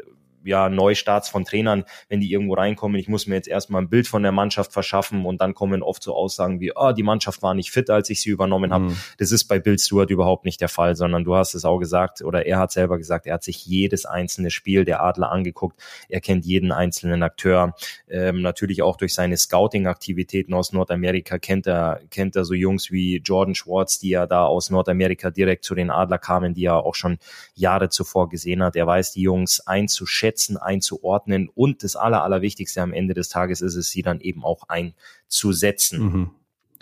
ja, 0.44 0.68
Neustarts 0.68 1.28
von 1.28 1.44
Trainern, 1.44 1.84
wenn 2.08 2.20
die 2.20 2.32
irgendwo 2.32 2.54
reinkommen, 2.54 2.98
ich 2.98 3.08
muss 3.08 3.26
mir 3.26 3.34
jetzt 3.34 3.48
erstmal 3.48 3.82
ein 3.82 3.88
Bild 3.88 4.06
von 4.06 4.22
der 4.22 4.32
Mannschaft 4.32 4.72
verschaffen 4.72 5.24
und 5.24 5.40
dann 5.40 5.54
kommen 5.54 5.82
oft 5.82 6.02
so 6.02 6.14
Aussagen 6.14 6.60
wie, 6.60 6.76
ah, 6.76 6.90
oh, 6.90 6.92
die 6.92 7.02
Mannschaft 7.02 7.42
war 7.42 7.54
nicht 7.54 7.70
fit, 7.70 7.90
als 7.90 8.10
ich 8.10 8.20
sie 8.20 8.30
übernommen 8.30 8.72
habe. 8.72 8.84
Mhm. 8.86 8.96
Das 9.18 9.32
ist 9.32 9.44
bei 9.44 9.58
Bill 9.58 9.78
Stewart 9.78 10.10
überhaupt 10.10 10.44
nicht 10.44 10.60
der 10.60 10.68
Fall, 10.68 10.96
sondern 10.96 11.24
du 11.24 11.34
hast 11.34 11.54
es 11.54 11.64
auch 11.64 11.78
gesagt, 11.78 12.22
oder 12.22 12.46
er 12.46 12.58
hat 12.58 12.72
selber 12.72 12.98
gesagt, 12.98 13.26
er 13.26 13.34
hat 13.34 13.44
sich 13.44 13.66
jedes 13.66 14.06
einzelne 14.06 14.50
Spiel 14.50 14.84
der 14.84 15.02
Adler 15.02 15.30
angeguckt, 15.30 15.80
er 16.08 16.20
kennt 16.20 16.44
jeden 16.44 16.72
einzelnen 16.72 17.22
Akteur, 17.22 17.74
ähm, 18.08 18.42
natürlich 18.42 18.82
auch 18.82 18.96
durch 18.96 19.14
seine 19.14 19.36
Scouting-Aktivitäten 19.36 20.54
aus 20.54 20.72
Nordamerika 20.72 21.38
kennt 21.38 21.66
er, 21.66 22.00
kennt 22.10 22.36
er 22.36 22.44
so 22.44 22.54
Jungs 22.54 22.90
wie 22.90 23.18
Jordan 23.18 23.54
Schwartz, 23.54 23.98
die 23.98 24.10
ja 24.10 24.26
da 24.26 24.44
aus 24.46 24.70
Nordamerika 24.70 25.30
direkt 25.30 25.64
zu 25.64 25.74
den 25.74 25.90
Adler 25.90 26.18
kamen, 26.18 26.54
die 26.54 26.64
er 26.64 26.76
auch 26.76 26.94
schon 26.94 27.18
Jahre 27.54 27.88
zuvor 27.88 28.28
gesehen 28.28 28.62
hat. 28.62 28.76
Er 28.76 28.86
weiß 28.86 29.12
die 29.12 29.22
Jungs 29.22 29.60
einzuschätzen, 29.66 30.31
einzuschätzen, 30.32 30.56
einzuordnen 30.56 31.48
und 31.54 31.82
das 31.82 31.96
Aller, 31.96 32.22
Allerwichtigste 32.22 32.82
am 32.82 32.92
Ende 32.92 33.14
des 33.14 33.28
Tages 33.28 33.60
ist 33.60 33.76
es, 33.76 33.90
sie 33.90 34.02
dann 34.02 34.20
eben 34.20 34.44
auch 34.44 34.64
einzusetzen. 34.68 36.02
Mhm. 36.02 36.30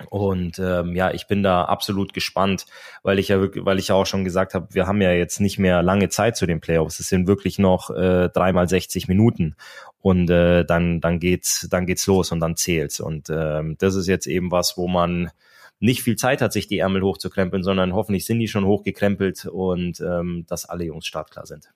Und 0.09 0.59
ähm, 0.59 0.97
ja, 0.97 1.11
ich 1.11 1.27
bin 1.27 1.43
da 1.43 1.65
absolut 1.67 2.15
gespannt, 2.15 2.65
weil 3.03 3.19
ich 3.19 3.29
ja 3.29 3.39
wirklich, 3.39 3.67
weil 3.67 3.79
ich 3.79 3.89
ja 3.89 3.97
auch 3.97 4.07
schon 4.07 4.25
gesagt 4.25 4.55
habe, 4.55 4.69
wir 4.71 4.87
haben 4.87 5.03
ja 5.03 5.13
jetzt 5.13 5.41
nicht 5.41 5.59
mehr 5.59 5.83
lange 5.83 6.09
Zeit 6.09 6.39
zu 6.39 6.47
den 6.47 6.61
Playoffs. 6.61 7.01
Es 7.01 7.09
sind 7.09 7.27
wirklich 7.27 7.59
noch 7.59 7.91
äh, 7.91 8.31
dreimal 8.31 8.67
60 8.67 9.09
Minuten 9.09 9.57
und 10.01 10.31
äh, 10.31 10.65
dann 10.65 11.03
dann 11.03 11.21
geht's 11.21 11.69
dann 11.71 11.85
geht's 11.85 12.07
los 12.07 12.33
und 12.33 12.41
dann 12.41 12.57
zählt's. 12.57 12.99
Und 12.99 13.29
ähm, 13.29 13.77
das 13.79 13.95
ist 13.95 14.07
jetzt 14.07 14.27
eben 14.27 14.51
was, 14.51 14.79
wo 14.79 14.89
man 14.89 15.31
nicht 15.81 16.03
viel 16.03 16.17
Zeit 16.17 16.41
hat, 16.41 16.55
sich 16.55 16.67
die 16.67 16.79
Ärmel 16.79 17.03
hochzukrempeln, 17.03 17.63
sondern 17.63 17.93
hoffentlich 17.93 18.25
sind 18.25 18.39
die 18.39 18.49
schon 18.49 18.65
hochgekrempelt 18.65 19.45
und 19.45 20.01
ähm, 20.01 20.47
dass 20.49 20.65
alle 20.65 20.85
Jungs 20.85 21.07
startklar 21.07 21.45
sind. 21.45 21.71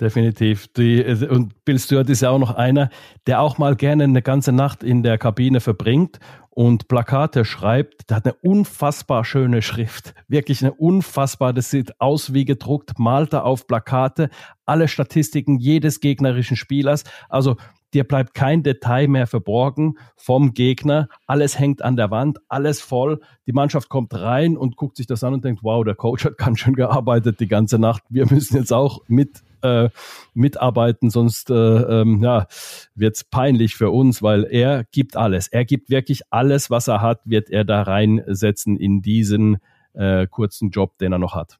Definitiv. 0.00 0.66
Die, 0.76 1.04
und 1.04 1.64
Bill 1.64 1.78
Stewart 1.78 2.10
ist 2.10 2.22
ja 2.22 2.30
auch 2.30 2.38
noch 2.38 2.54
einer, 2.54 2.90
der 3.26 3.40
auch 3.40 3.58
mal 3.58 3.76
gerne 3.76 4.04
eine 4.04 4.22
ganze 4.22 4.50
Nacht 4.50 4.82
in 4.82 5.04
der 5.04 5.18
Kabine 5.18 5.60
verbringt 5.60 6.18
und 6.50 6.88
Plakate 6.88 7.44
schreibt. 7.44 8.10
Der 8.10 8.16
hat 8.16 8.24
eine 8.26 8.34
unfassbar 8.34 9.24
schöne 9.24 9.62
Schrift. 9.62 10.14
Wirklich 10.26 10.62
eine 10.62 10.72
unfassbar, 10.72 11.52
das 11.52 11.70
sieht 11.70 12.00
aus 12.00 12.34
wie 12.34 12.44
gedruckt, 12.44 12.98
malt 12.98 13.32
er 13.32 13.44
auf 13.44 13.68
Plakate 13.68 14.30
alle 14.66 14.88
Statistiken 14.88 15.58
jedes 15.58 16.00
gegnerischen 16.00 16.56
Spielers. 16.56 17.04
Also 17.28 17.56
dir 17.94 18.04
bleibt 18.04 18.34
kein 18.34 18.62
Detail 18.62 19.08
mehr 19.08 19.26
verborgen 19.26 19.96
vom 20.16 20.52
Gegner. 20.52 21.08
Alles 21.26 21.58
hängt 21.58 21.82
an 21.82 21.96
der 21.96 22.10
Wand, 22.10 22.38
alles 22.48 22.80
voll. 22.80 23.20
Die 23.46 23.52
Mannschaft 23.52 23.88
kommt 23.88 24.12
rein 24.14 24.56
und 24.56 24.76
guckt 24.76 24.96
sich 24.96 25.06
das 25.06 25.24
an 25.24 25.34
und 25.34 25.44
denkt, 25.44 25.62
wow, 25.62 25.84
der 25.84 25.94
Coach 25.94 26.24
hat 26.24 26.36
ganz 26.38 26.60
schön 26.60 26.74
gearbeitet 26.74 27.40
die 27.40 27.48
ganze 27.48 27.78
Nacht. 27.78 28.02
Wir 28.08 28.26
müssen 28.30 28.56
jetzt 28.56 28.72
auch 28.72 29.00
mit 29.06 29.42
äh, 29.62 29.88
mitarbeiten, 30.34 31.10
sonst 31.10 31.50
äh, 31.50 31.54
ähm, 31.54 32.22
ja, 32.22 32.46
wird 32.94 33.16
es 33.16 33.24
peinlich 33.24 33.76
für 33.76 33.90
uns, 33.90 34.22
weil 34.22 34.44
er 34.44 34.84
gibt 34.92 35.16
alles. 35.16 35.48
Er 35.48 35.64
gibt 35.64 35.88
wirklich 35.88 36.22
alles, 36.30 36.70
was 36.70 36.88
er 36.88 37.00
hat, 37.00 37.20
wird 37.24 37.48
er 37.50 37.64
da 37.64 37.82
reinsetzen 37.82 38.76
in 38.76 39.00
diesen 39.00 39.58
äh, 39.94 40.26
kurzen 40.26 40.70
Job, 40.70 40.98
den 40.98 41.12
er 41.12 41.18
noch 41.18 41.34
hat. 41.34 41.58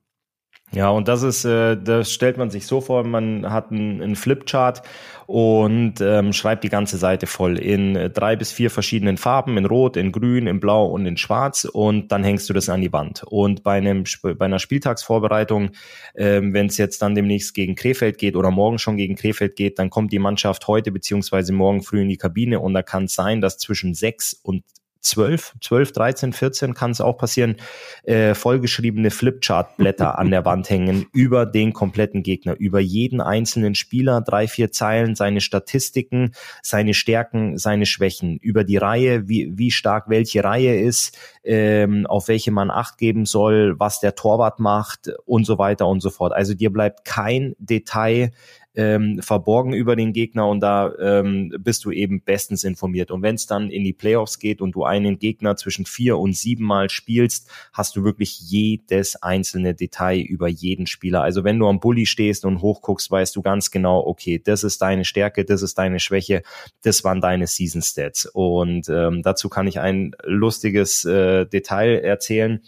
Ja, 0.75 0.91
und 0.91 1.07
das 1.07 1.23
ist, 1.23 1.45
äh, 1.45 1.77
das 1.77 2.13
stellt 2.13 2.37
man 2.37 2.51
sich 2.51 2.67
so 2.67 2.81
vor, 2.81 3.05
man 3.05 3.49
hat 3.51 3.71
einen, 3.71 4.03
einen 4.03 4.17
Flipchart 4.17 4.83
und 5.27 6.01
ähm, 6.01 6.33
schreibt 6.33 6.65
die 6.65 6.69
ganze 6.69 6.97
Seite 6.97 7.29
voll 7.29 7.59
in 7.59 7.95
äh, 7.95 8.11
drei 8.11 8.35
bis 8.35 8.51
vier 8.51 8.71
verschiedenen 8.71 9.17
Farben, 9.17 9.57
in 9.57 9.67
Rot, 9.67 9.97
in 9.97 10.11
Grün, 10.11 10.49
in 10.49 10.59
Blau 10.59 10.87
und 10.87 11.07
in 11.07 11.17
Schwarz 11.17 11.65
und 11.65 12.11
dann 12.11 12.25
hängst 12.25 12.49
du 12.49 12.55
das 12.55 12.69
an 12.69 12.81
die 12.81 12.93
Wand. 12.93 13.23
Und 13.25 13.63
bei 13.63 13.77
einem 13.77 14.03
bei 14.23 14.45
einer 14.45 14.59
Spieltagsvorbereitung, 14.59 15.71
ähm, 16.17 16.53
wenn 16.53 16.67
es 16.67 16.77
jetzt 16.77 17.01
dann 17.03 17.15
demnächst 17.15 17.55
gegen 17.55 17.77
Krefeld 17.77 18.19
geht 18.19 18.35
oder 18.35 18.51
morgen 18.51 18.79
schon 18.79 18.97
gegen 18.97 19.15
Krefeld 19.15 19.55
geht, 19.55 19.79
dann 19.79 19.91
kommt 19.91 20.13
die 20.13 20.19
Mannschaft 20.19 20.67
heute 20.67 20.91
beziehungsweise 20.91 21.53
morgen 21.53 21.83
früh 21.83 22.03
in 22.03 22.09
die 22.09 22.19
Kabine 22.19 22.59
und 22.59 22.75
da 22.75 22.83
kann 22.83 23.05
es 23.05 23.15
sein, 23.15 23.41
dass 23.41 23.59
zwischen 23.59 23.95
sechs 23.95 24.35
und 24.43 24.65
12, 25.05 25.55
12, 25.61 25.93
13, 25.93 26.33
14 26.33 26.75
kann 26.75 26.91
es 26.91 27.01
auch 27.01 27.19
passieren, 27.19 27.57
äh, 28.05 28.35
vollgeschriebene 28.35 29.11
Flipchart-Blätter 29.11 30.19
an 30.19 30.31
der 30.31 30.45
Wand 30.45 30.71
hängen 30.71 31.07
über 31.13 31.47
den 31.47 31.73
kompletten 31.73 32.23
Gegner, 32.23 32.57
über 32.59 32.81
jeden 32.81 33.21
einzelnen 33.21 33.75
Spieler, 33.75 34.23
drei, 34.23 34.49
vier 34.49 34.73
Zeilen, 34.73 35.15
seine 35.15 35.41
Statistiken, 35.41 36.33
seine 36.63 36.95
Stärken, 36.95 37.59
seine 37.59 37.87
Schwächen, 37.87 38.39
über 38.39 38.65
die 38.65 38.79
Reihe, 38.79 39.29
wie, 39.29 39.53
wie 39.55 39.71
stark 39.71 40.09
welche 40.09 40.43
Reihe 40.43 40.81
ist, 40.81 41.17
ähm, 41.45 42.07
auf 42.07 42.29
welche 42.29 42.51
man 42.51 42.71
Acht 42.71 42.99
geben 42.99 43.27
soll, 43.27 43.79
was 43.79 44.01
der 44.01 44.15
Torwart 44.15 44.59
macht 44.59 45.11
und 45.27 45.45
so 45.45 45.59
weiter 45.59 45.87
und 45.87 46.01
so 46.01 46.11
fort. 46.11 46.33
Also 46.33 46.55
dir 46.55 46.73
bleibt 46.73 47.05
kein 47.05 47.55
Detail 47.59 48.33
ähm, 48.75 49.21
verborgen 49.23 49.73
über 49.73 49.97
den 49.97 50.13
Gegner 50.13 50.49
und 50.49 50.61
da 50.61 50.93
ähm, 50.99 51.55
bist 51.59 51.85
du 51.85 51.91
eben 51.91 52.23
bestens 52.23 52.65
informiert. 52.65 53.11
Und 53.11 53.23
wenn 53.23 53.37
es 53.37 53.47
dann 53.47 53.71
in 53.71 53.85
die 53.85 53.93
Playoffs 53.93 54.39
geht 54.39 54.61
und 54.61 54.75
du 54.75 54.85
einen 54.85 55.19
Gegner 55.19 55.57
zwischen 55.57 55.87
vier 55.87 56.19
und 56.19 56.37
sieben 56.37 56.65
Mal 56.65 56.91
spielst, 56.91 57.49
hast 57.73 57.97
du 57.97 58.05
wirklich 58.05 58.41
jedes 58.41 59.17
einzelne 59.23 59.75
Detail 59.75 60.21
über 60.21 60.49
jeden 60.49 60.87
Spieler. 60.87 61.23
Also 61.23 61.45
wenn 61.45 61.59
du 61.59 61.69
am 61.69 61.81
Bully 61.81 62.07
stehst 62.07 62.45
und 62.45 62.63
hochguckst, 62.63 63.11
weißt 63.11 63.37
du 63.37 63.43
ganz 63.43 63.71
genau, 63.71 64.05
okay, 64.05 64.41
das 64.43 64.65
ist 64.65 64.83
deine 64.83 65.05
Stärke, 65.05 65.45
das 65.45 65.63
ist 65.63 65.79
deine 65.79 66.01
Schwäche, 66.01 66.43
das 66.83 67.05
waren 67.05 67.21
deine 67.21 67.47
Season 67.47 67.83
Stats. 67.83 68.27
Und 68.27 68.89
ähm, 68.89 69.23
dazu 69.23 69.49
kann 69.49 69.67
ich 69.67 69.79
ein 69.79 70.17
lustiges 70.25 71.05
äh, 71.05 71.47
Detail 71.47 72.01
erzählen 72.01 72.61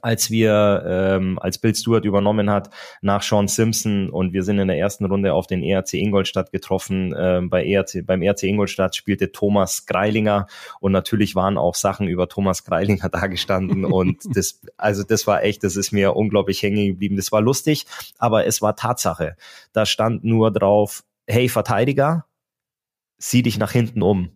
als 0.00 0.30
wir, 0.30 0.84
ähm, 0.86 1.38
als 1.40 1.58
Bill 1.58 1.74
Stewart 1.74 2.04
übernommen 2.04 2.50
hat 2.50 2.70
nach 3.02 3.22
Sean 3.22 3.48
Simpson 3.48 4.08
und 4.08 4.32
wir 4.32 4.42
sind 4.42 4.58
in 4.58 4.68
der 4.68 4.78
ersten 4.78 5.04
Runde 5.04 5.34
auf 5.34 5.46
den 5.46 5.62
ERC 5.62 5.94
Ingolstadt 5.94 6.52
getroffen. 6.52 7.14
Ähm, 7.18 7.50
bei 7.50 7.66
ERC, 7.66 8.06
beim 8.06 8.22
ERC 8.22 8.44
Ingolstadt 8.44 8.96
spielte 8.96 9.32
Thomas 9.32 9.86
Greilinger 9.86 10.46
und 10.80 10.92
natürlich 10.92 11.34
waren 11.34 11.58
auch 11.58 11.74
Sachen 11.74 12.08
über 12.08 12.28
Thomas 12.28 12.64
Greilinger 12.64 13.08
da 13.12 13.26
gestanden 13.26 13.84
und 13.84 14.22
das, 14.36 14.60
also 14.76 15.02
das 15.02 15.26
war 15.26 15.42
echt, 15.42 15.64
das 15.64 15.76
ist 15.76 15.92
mir 15.92 16.16
unglaublich 16.16 16.62
hängen 16.62 16.86
geblieben. 16.86 17.16
Das 17.16 17.32
war 17.32 17.40
lustig, 17.40 17.86
aber 18.18 18.46
es 18.46 18.62
war 18.62 18.76
Tatsache. 18.76 19.36
Da 19.72 19.86
stand 19.86 20.24
nur 20.24 20.50
drauf, 20.50 21.04
hey 21.26 21.48
Verteidiger, 21.48 22.26
sieh 23.18 23.42
dich 23.42 23.58
nach 23.58 23.72
hinten 23.72 24.02
um 24.02 24.30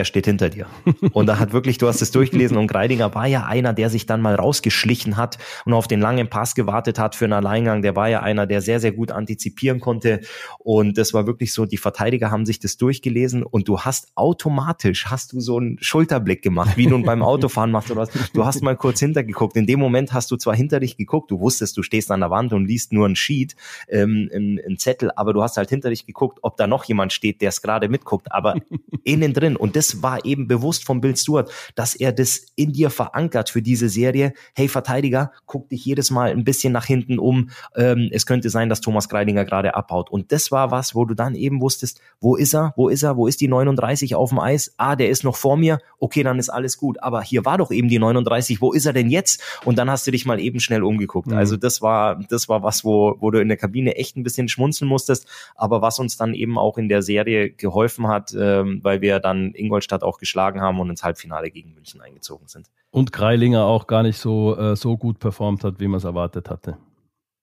er 0.00 0.04
steht 0.04 0.24
hinter 0.24 0.48
dir. 0.48 0.66
Und 1.12 1.26
da 1.26 1.38
hat 1.38 1.52
wirklich, 1.52 1.78
du 1.78 1.86
hast 1.86 2.00
es 2.02 2.10
durchgelesen 2.10 2.56
und 2.56 2.66
Greidinger 2.66 3.14
war 3.14 3.26
ja 3.26 3.44
einer, 3.44 3.72
der 3.72 3.90
sich 3.90 4.06
dann 4.06 4.20
mal 4.20 4.34
rausgeschlichen 4.34 5.16
hat 5.16 5.38
und 5.64 5.74
auf 5.74 5.88
den 5.88 6.00
langen 6.00 6.28
Pass 6.28 6.54
gewartet 6.54 6.98
hat 6.98 7.14
für 7.14 7.26
einen 7.26 7.34
Alleingang. 7.34 7.82
Der 7.82 7.94
war 7.96 8.08
ja 8.08 8.20
einer, 8.20 8.46
der 8.46 8.62
sehr, 8.62 8.80
sehr 8.80 8.92
gut 8.92 9.12
antizipieren 9.12 9.80
konnte. 9.80 10.20
Und 10.58 10.98
das 10.98 11.12
war 11.14 11.26
wirklich 11.26 11.52
so, 11.52 11.66
die 11.66 11.76
Verteidiger 11.76 12.30
haben 12.30 12.46
sich 12.46 12.58
das 12.58 12.76
durchgelesen 12.76 13.42
und 13.42 13.68
du 13.68 13.80
hast 13.80 14.08
automatisch, 14.14 15.06
hast 15.06 15.32
du 15.32 15.40
so 15.40 15.58
einen 15.58 15.76
Schulterblick 15.80 16.42
gemacht, 16.42 16.76
wie 16.76 16.86
nun 16.86 17.04
beim 17.04 17.22
Autofahren 17.22 17.70
machst 17.70 17.90
oder 17.90 18.00
was. 18.00 18.10
Du 18.32 18.44
hast 18.44 18.62
mal 18.62 18.76
kurz 18.76 19.00
hintergeguckt. 19.00 19.56
In 19.56 19.66
dem 19.66 19.80
Moment 19.80 20.12
hast 20.12 20.30
du 20.30 20.36
zwar 20.36 20.54
hinter 20.54 20.80
dich 20.80 20.96
geguckt, 20.96 21.30
du 21.30 21.40
wusstest, 21.40 21.76
du 21.76 21.82
stehst 21.82 22.10
an 22.10 22.20
der 22.20 22.30
Wand 22.30 22.52
und 22.52 22.66
liest 22.66 22.92
nur 22.92 23.06
ein 23.06 23.16
Sheet, 23.16 23.54
ähm, 23.88 24.30
ein, 24.34 24.60
ein 24.66 24.78
Zettel, 24.78 25.10
aber 25.14 25.32
du 25.32 25.42
hast 25.42 25.56
halt 25.56 25.68
hinter 25.68 25.90
dich 25.90 26.06
geguckt, 26.06 26.38
ob 26.42 26.56
da 26.56 26.66
noch 26.66 26.84
jemand 26.84 27.12
steht, 27.12 27.42
der 27.42 27.50
es 27.50 27.60
gerade 27.60 27.88
mitguckt, 27.88 28.32
aber 28.32 28.56
innen 29.04 29.34
drin. 29.34 29.56
Und 29.56 29.76
das 29.76 29.89
war 30.02 30.24
eben 30.24 30.48
bewusst 30.48 30.84
von 30.84 31.00
Bill 31.00 31.16
Stewart, 31.16 31.50
dass 31.74 31.94
er 31.94 32.12
das 32.12 32.46
in 32.56 32.72
dir 32.72 32.90
verankert 32.90 33.50
für 33.50 33.62
diese 33.62 33.88
Serie. 33.88 34.32
Hey 34.54 34.68
Verteidiger, 34.68 35.32
guck 35.46 35.68
dich 35.68 35.84
jedes 35.84 36.10
Mal 36.10 36.30
ein 36.30 36.44
bisschen 36.44 36.72
nach 36.72 36.86
hinten 36.86 37.18
um. 37.18 37.50
Ähm, 37.76 38.08
es 38.12 38.26
könnte 38.26 38.50
sein, 38.50 38.68
dass 38.68 38.80
Thomas 38.80 39.08
Greidinger 39.08 39.44
gerade 39.44 39.74
abhaut. 39.74 40.10
Und 40.10 40.32
das 40.32 40.50
war 40.50 40.70
was, 40.70 40.94
wo 40.94 41.04
du 41.04 41.14
dann 41.14 41.34
eben 41.34 41.60
wusstest, 41.60 42.00
wo 42.20 42.36
ist 42.36 42.54
er, 42.54 42.72
wo 42.76 42.88
ist 42.88 43.02
er, 43.02 43.16
wo 43.16 43.26
ist 43.26 43.40
die 43.40 43.48
39 43.48 44.14
auf 44.14 44.30
dem 44.30 44.38
Eis? 44.38 44.74
Ah, 44.76 44.96
der 44.96 45.10
ist 45.10 45.24
noch 45.24 45.36
vor 45.36 45.56
mir. 45.56 45.78
Okay, 45.98 46.22
dann 46.22 46.38
ist 46.38 46.48
alles 46.48 46.76
gut. 46.76 47.02
Aber 47.02 47.22
hier 47.22 47.44
war 47.44 47.58
doch 47.58 47.70
eben 47.70 47.88
die 47.88 47.98
39. 47.98 48.60
Wo 48.60 48.72
ist 48.72 48.86
er 48.86 48.92
denn 48.92 49.10
jetzt? 49.10 49.42
Und 49.64 49.78
dann 49.78 49.90
hast 49.90 50.06
du 50.06 50.10
dich 50.10 50.26
mal 50.26 50.40
eben 50.40 50.60
schnell 50.60 50.82
umgeguckt. 50.82 51.28
Mhm. 51.28 51.36
Also 51.36 51.56
das 51.56 51.82
war, 51.82 52.20
das 52.28 52.48
war 52.48 52.62
was, 52.62 52.84
wo, 52.84 53.16
wo 53.20 53.30
du 53.30 53.40
in 53.40 53.48
der 53.48 53.56
Kabine 53.56 53.96
echt 53.96 54.16
ein 54.16 54.22
bisschen 54.22 54.48
schmunzeln 54.48 54.88
musstest. 54.88 55.26
Aber 55.54 55.82
was 55.82 55.98
uns 55.98 56.16
dann 56.16 56.34
eben 56.34 56.58
auch 56.58 56.78
in 56.78 56.88
der 56.88 57.02
Serie 57.02 57.50
geholfen 57.50 58.08
hat, 58.08 58.34
ähm, 58.38 58.80
weil 58.82 59.00
wir 59.00 59.20
dann 59.20 59.52
Ingolstadt 59.70 60.02
auch 60.02 60.18
geschlagen 60.18 60.60
haben 60.60 60.80
und 60.80 60.90
ins 60.90 61.04
Halbfinale 61.04 61.50
gegen 61.50 61.74
München 61.74 62.00
eingezogen 62.00 62.48
sind. 62.48 62.66
Und 62.90 63.12
Greilinger 63.12 63.64
auch 63.64 63.86
gar 63.86 64.02
nicht 64.02 64.18
so, 64.18 64.56
äh, 64.58 64.74
so 64.74 64.96
gut 64.96 65.20
performt 65.20 65.62
hat, 65.62 65.78
wie 65.78 65.86
man 65.86 65.98
es 65.98 66.04
erwartet 66.04 66.50
hatte. 66.50 66.76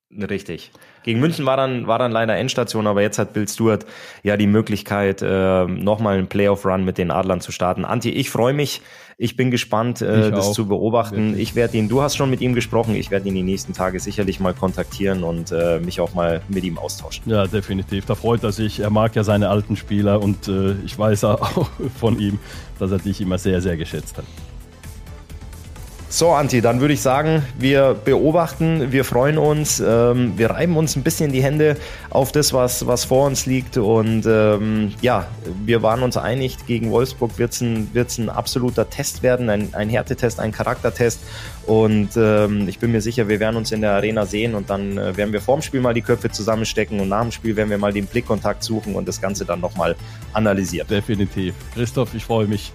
Richtig. 0.10 0.72
Gegen 1.04 1.20
München 1.20 1.46
war 1.46 1.58
dann, 1.58 1.86
war 1.86 2.00
dann 2.00 2.12
leider 2.12 2.36
Endstation, 2.38 2.88
aber 2.88 3.02
jetzt 3.02 3.20
hat 3.20 3.34
Bill 3.34 3.48
Stewart 3.48 3.86
ja 4.24 4.38
die 4.38 4.48
Möglichkeit, 4.48 5.22
äh, 5.22 5.66
nochmal 5.66 6.18
einen 6.18 6.28
Playoff-Run 6.28 6.86
mit 6.86 6.98
den 6.98 7.12
Adlern 7.12 7.42
zu 7.42 7.52
starten. 7.52 7.84
Anti, 7.84 8.10
ich 8.10 8.30
freue 8.30 8.54
mich. 8.54 8.82
Ich 9.18 9.36
bin 9.36 9.52
gespannt, 9.52 10.02
äh, 10.02 10.32
das 10.32 10.54
zu 10.54 10.68
beobachten. 10.68 11.30
Wirklich. 11.30 11.50
Ich 11.50 11.56
werde 11.56 11.78
ihn, 11.78 11.90
du 11.90 12.02
hast 12.02 12.16
schon 12.16 12.30
mit 12.30 12.40
ihm 12.40 12.54
gesprochen, 12.54 12.96
ich 12.96 13.12
werde 13.12 13.28
ihn 13.28 13.36
die 13.36 13.44
nächsten 13.44 13.74
Tage 13.74 14.00
sicherlich 14.00 14.40
mal 14.40 14.54
kontaktieren 14.54 15.24
und 15.24 15.52
äh, 15.52 15.80
mich 15.80 16.00
auch 16.00 16.14
mal 16.14 16.42
mit 16.48 16.64
ihm 16.64 16.78
austauschen. 16.78 17.24
Ja, 17.30 17.48
definitiv. 17.48 18.06
Da 18.06 18.16
freut 18.16 18.44
er 18.44 18.52
sich. 18.52 18.80
Er 18.80 18.92
mag 18.92 19.16
ja 19.16 19.24
seine 19.24 19.50
alten 19.50 19.76
Spieler 19.76 20.22
und 20.22 20.48
äh, 20.48 20.74
ich 20.86 20.98
weiß 20.98 21.24
auch 21.26 21.70
von 22.00 22.20
ihm, 22.20 22.40
dass 22.80 22.92
er 22.92 23.00
dich 23.00 23.20
immer 23.20 23.40
sehr, 23.40 23.60
sehr 23.60 23.76
geschätzt 23.76 24.18
hat. 24.18 24.26
So, 26.18 26.32
Anti, 26.32 26.62
dann 26.62 26.82
würde 26.82 26.96
ich 26.96 27.02
sagen, 27.02 27.44
wir 27.60 27.94
beobachten, 27.94 28.92
wir 28.92 29.06
freuen 29.06 29.38
uns, 29.38 29.80
ähm, 29.80 30.34
wir 30.36 30.50
reiben 30.50 30.76
uns 30.76 30.96
ein 30.96 31.04
bisschen 31.04 31.32
die 31.32 31.44
Hände 31.44 31.78
auf 32.10 32.32
das, 32.32 32.54
was, 32.54 32.88
was 32.88 33.06
vor 33.06 33.28
uns 33.28 33.46
liegt. 33.46 33.78
Und 33.78 34.26
ähm, 34.26 34.96
ja, 35.00 35.28
wir 35.64 35.84
waren 35.84 36.02
uns 36.02 36.18
einig, 36.18 36.58
gegen 36.66 36.90
Wolfsburg 36.90 37.38
wird 37.38 37.52
es 37.52 37.62
ein, 37.62 37.94
wird's 37.94 38.18
ein 38.18 38.30
absoluter 38.30 38.90
Test 38.90 39.22
werden, 39.22 39.48
ein, 39.52 39.76
ein 39.76 39.90
Härtetest, 39.90 40.40
ein 40.40 40.52
Charaktertest. 40.52 41.20
Und 41.68 42.10
ähm, 42.18 42.68
ich 42.68 42.80
bin 42.80 42.94
mir 42.94 43.02
sicher, 43.02 43.28
wir 43.28 43.40
werden 43.40 43.56
uns 43.56 43.72
in 43.72 43.82
der 43.82 43.92
Arena 43.92 44.26
sehen 44.26 44.56
und 44.56 44.72
dann 44.72 44.98
äh, 44.98 45.16
werden 45.16 45.34
wir 45.34 45.42
vorm 45.42 45.62
Spiel 45.62 45.82
mal 45.82 45.94
die 45.94 46.02
Köpfe 46.02 46.32
zusammenstecken 46.32 47.00
und 47.00 47.10
nach 47.10 47.22
dem 47.22 47.32
Spiel 47.32 47.56
werden 47.56 47.70
wir 47.70 47.78
mal 47.78 47.94
den 47.94 48.08
Blickkontakt 48.08 48.64
suchen 48.64 48.96
und 48.96 49.08
das 49.08 49.22
Ganze 49.22 49.46
dann 49.46 49.60
nochmal 49.60 49.96
analysieren. 50.34 50.88
Definitiv. 50.88 51.54
Christoph, 51.76 52.16
ich 52.16 52.26
freue 52.26 52.48
mich. 52.48 52.74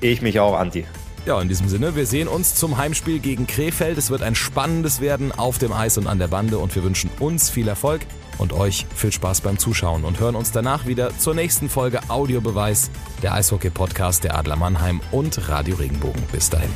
Ich 0.00 0.22
mich 0.22 0.40
auch, 0.40 0.58
Anti. 0.58 0.84
Ja, 1.26 1.40
in 1.40 1.48
diesem 1.48 1.68
Sinne, 1.68 1.96
wir 1.96 2.06
sehen 2.06 2.28
uns 2.28 2.54
zum 2.54 2.76
Heimspiel 2.76 3.18
gegen 3.18 3.46
Krefeld. 3.46 3.96
Es 3.96 4.10
wird 4.10 4.22
ein 4.22 4.34
spannendes 4.34 5.00
werden 5.00 5.32
auf 5.32 5.58
dem 5.58 5.72
Eis 5.72 5.96
und 5.96 6.06
an 6.06 6.18
der 6.18 6.28
Bande 6.28 6.58
und 6.58 6.74
wir 6.74 6.84
wünschen 6.84 7.10
uns 7.18 7.48
viel 7.48 7.66
Erfolg 7.66 8.02
und 8.36 8.52
euch 8.52 8.84
viel 8.94 9.10
Spaß 9.10 9.40
beim 9.40 9.58
Zuschauen 9.58 10.04
und 10.04 10.20
hören 10.20 10.34
uns 10.34 10.52
danach 10.52 10.84
wieder 10.84 11.16
zur 11.16 11.34
nächsten 11.34 11.70
Folge 11.70 12.00
Audiobeweis, 12.08 12.90
der 13.22 13.32
Eishockey-Podcast 13.32 14.24
der 14.24 14.36
Adler 14.36 14.56
Mannheim 14.56 15.00
und 15.12 15.48
Radio 15.48 15.76
Regenbogen. 15.76 16.22
Bis 16.30 16.50
dahin. 16.50 16.70